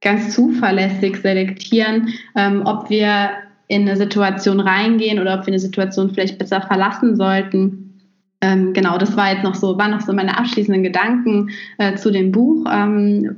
[0.00, 3.30] ganz zuverlässig selektieren, ähm, ob wir
[3.68, 7.90] in eine Situation reingehen oder ob wir eine Situation vielleicht besser verlassen sollten.
[8.40, 12.10] Ähm, genau, das war jetzt noch so, waren noch so meine abschließenden Gedanken äh, zu
[12.10, 13.36] dem Buch, ähm,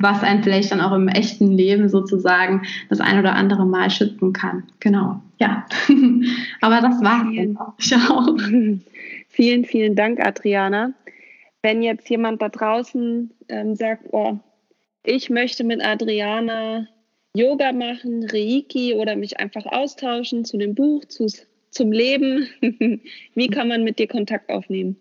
[0.00, 4.32] was einen vielleicht dann auch im echten Leben sozusagen das ein oder andere Mal schützen
[4.32, 4.64] kann.
[4.80, 5.66] Genau, ja.
[6.60, 7.26] Aber das war's.
[7.28, 8.36] Vielen, Ciao.
[9.28, 10.92] vielen, vielen Dank, Adriana.
[11.62, 14.38] Wenn jetzt jemand da draußen ähm, sagt, oh,
[15.02, 16.86] ich möchte mit Adriana
[17.34, 21.26] Yoga machen, Reiki oder mich einfach austauschen zu dem Buch, zu,
[21.70, 22.48] zum Leben.
[23.34, 24.96] Wie kann man mit dir Kontakt aufnehmen?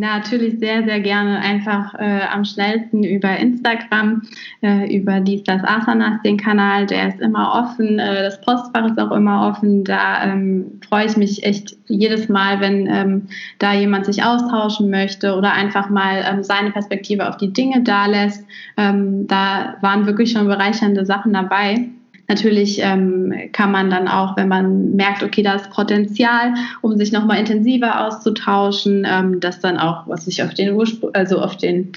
[0.00, 4.22] Natürlich sehr, sehr gerne einfach äh, am schnellsten über Instagram,
[4.60, 8.98] äh, über die das Asanas, den Kanal, der ist immer offen, äh, das Postfach ist
[8.98, 9.84] auch immer offen.
[9.84, 13.28] Da ähm, freue ich mich echt jedes Mal, wenn ähm,
[13.60, 18.06] da jemand sich austauschen möchte oder einfach mal ähm, seine Perspektive auf die Dinge da
[18.06, 18.44] lässt.
[18.76, 21.88] Ähm, da waren wirklich schon bereichernde Sachen dabei.
[22.26, 27.12] Natürlich ähm, kann man dann auch, wenn man merkt, okay, da ist Potenzial, um sich
[27.12, 31.92] nochmal intensiver auszutauschen, ähm, das dann auch, was sich auf den Ursprung, also auf den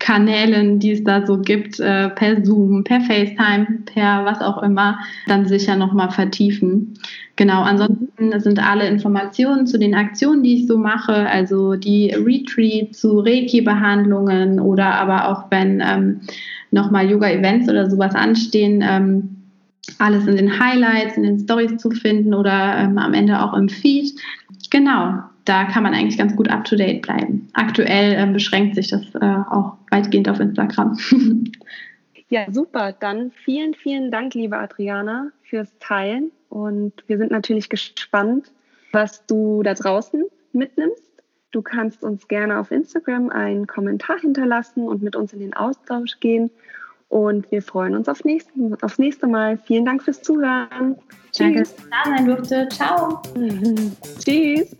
[0.00, 4.98] Kanälen, die es da so gibt, äh, per Zoom, per FaceTime, per was auch immer,
[5.26, 6.94] dann sicher nochmal vertiefen.
[7.36, 12.94] Genau, ansonsten sind alle Informationen zu den Aktionen, die ich so mache, also die Retreat
[12.94, 16.20] zu Reiki-Behandlungen oder aber auch wenn ähm,
[16.70, 19.39] nochmal Yoga-Events oder sowas anstehen, ähm,
[19.98, 23.68] alles in den Highlights, in den Stories zu finden oder ähm, am Ende auch im
[23.68, 24.12] Feed.
[24.70, 27.48] Genau, da kann man eigentlich ganz gut up to date bleiben.
[27.54, 30.98] Aktuell ähm, beschränkt sich das äh, auch weitgehend auf Instagram.
[32.30, 32.92] Ja, super.
[32.92, 36.30] Dann vielen, vielen Dank, liebe Adriana, fürs Teilen.
[36.48, 38.52] Und wir sind natürlich gespannt,
[38.92, 41.10] was du da draußen mitnimmst.
[41.50, 46.20] Du kannst uns gerne auf Instagram einen Kommentar hinterlassen und mit uns in den Austausch
[46.20, 46.50] gehen.
[47.10, 48.52] Und wir freuen uns auf nächste,
[48.82, 49.58] aufs nächste Mal.
[49.58, 50.96] Vielen Dank fürs Zuhören.
[51.32, 51.38] Tschüss.
[51.38, 52.68] Danke, dass du da sein durfte.
[52.70, 53.20] Ciao.
[54.24, 54.76] Tschüss.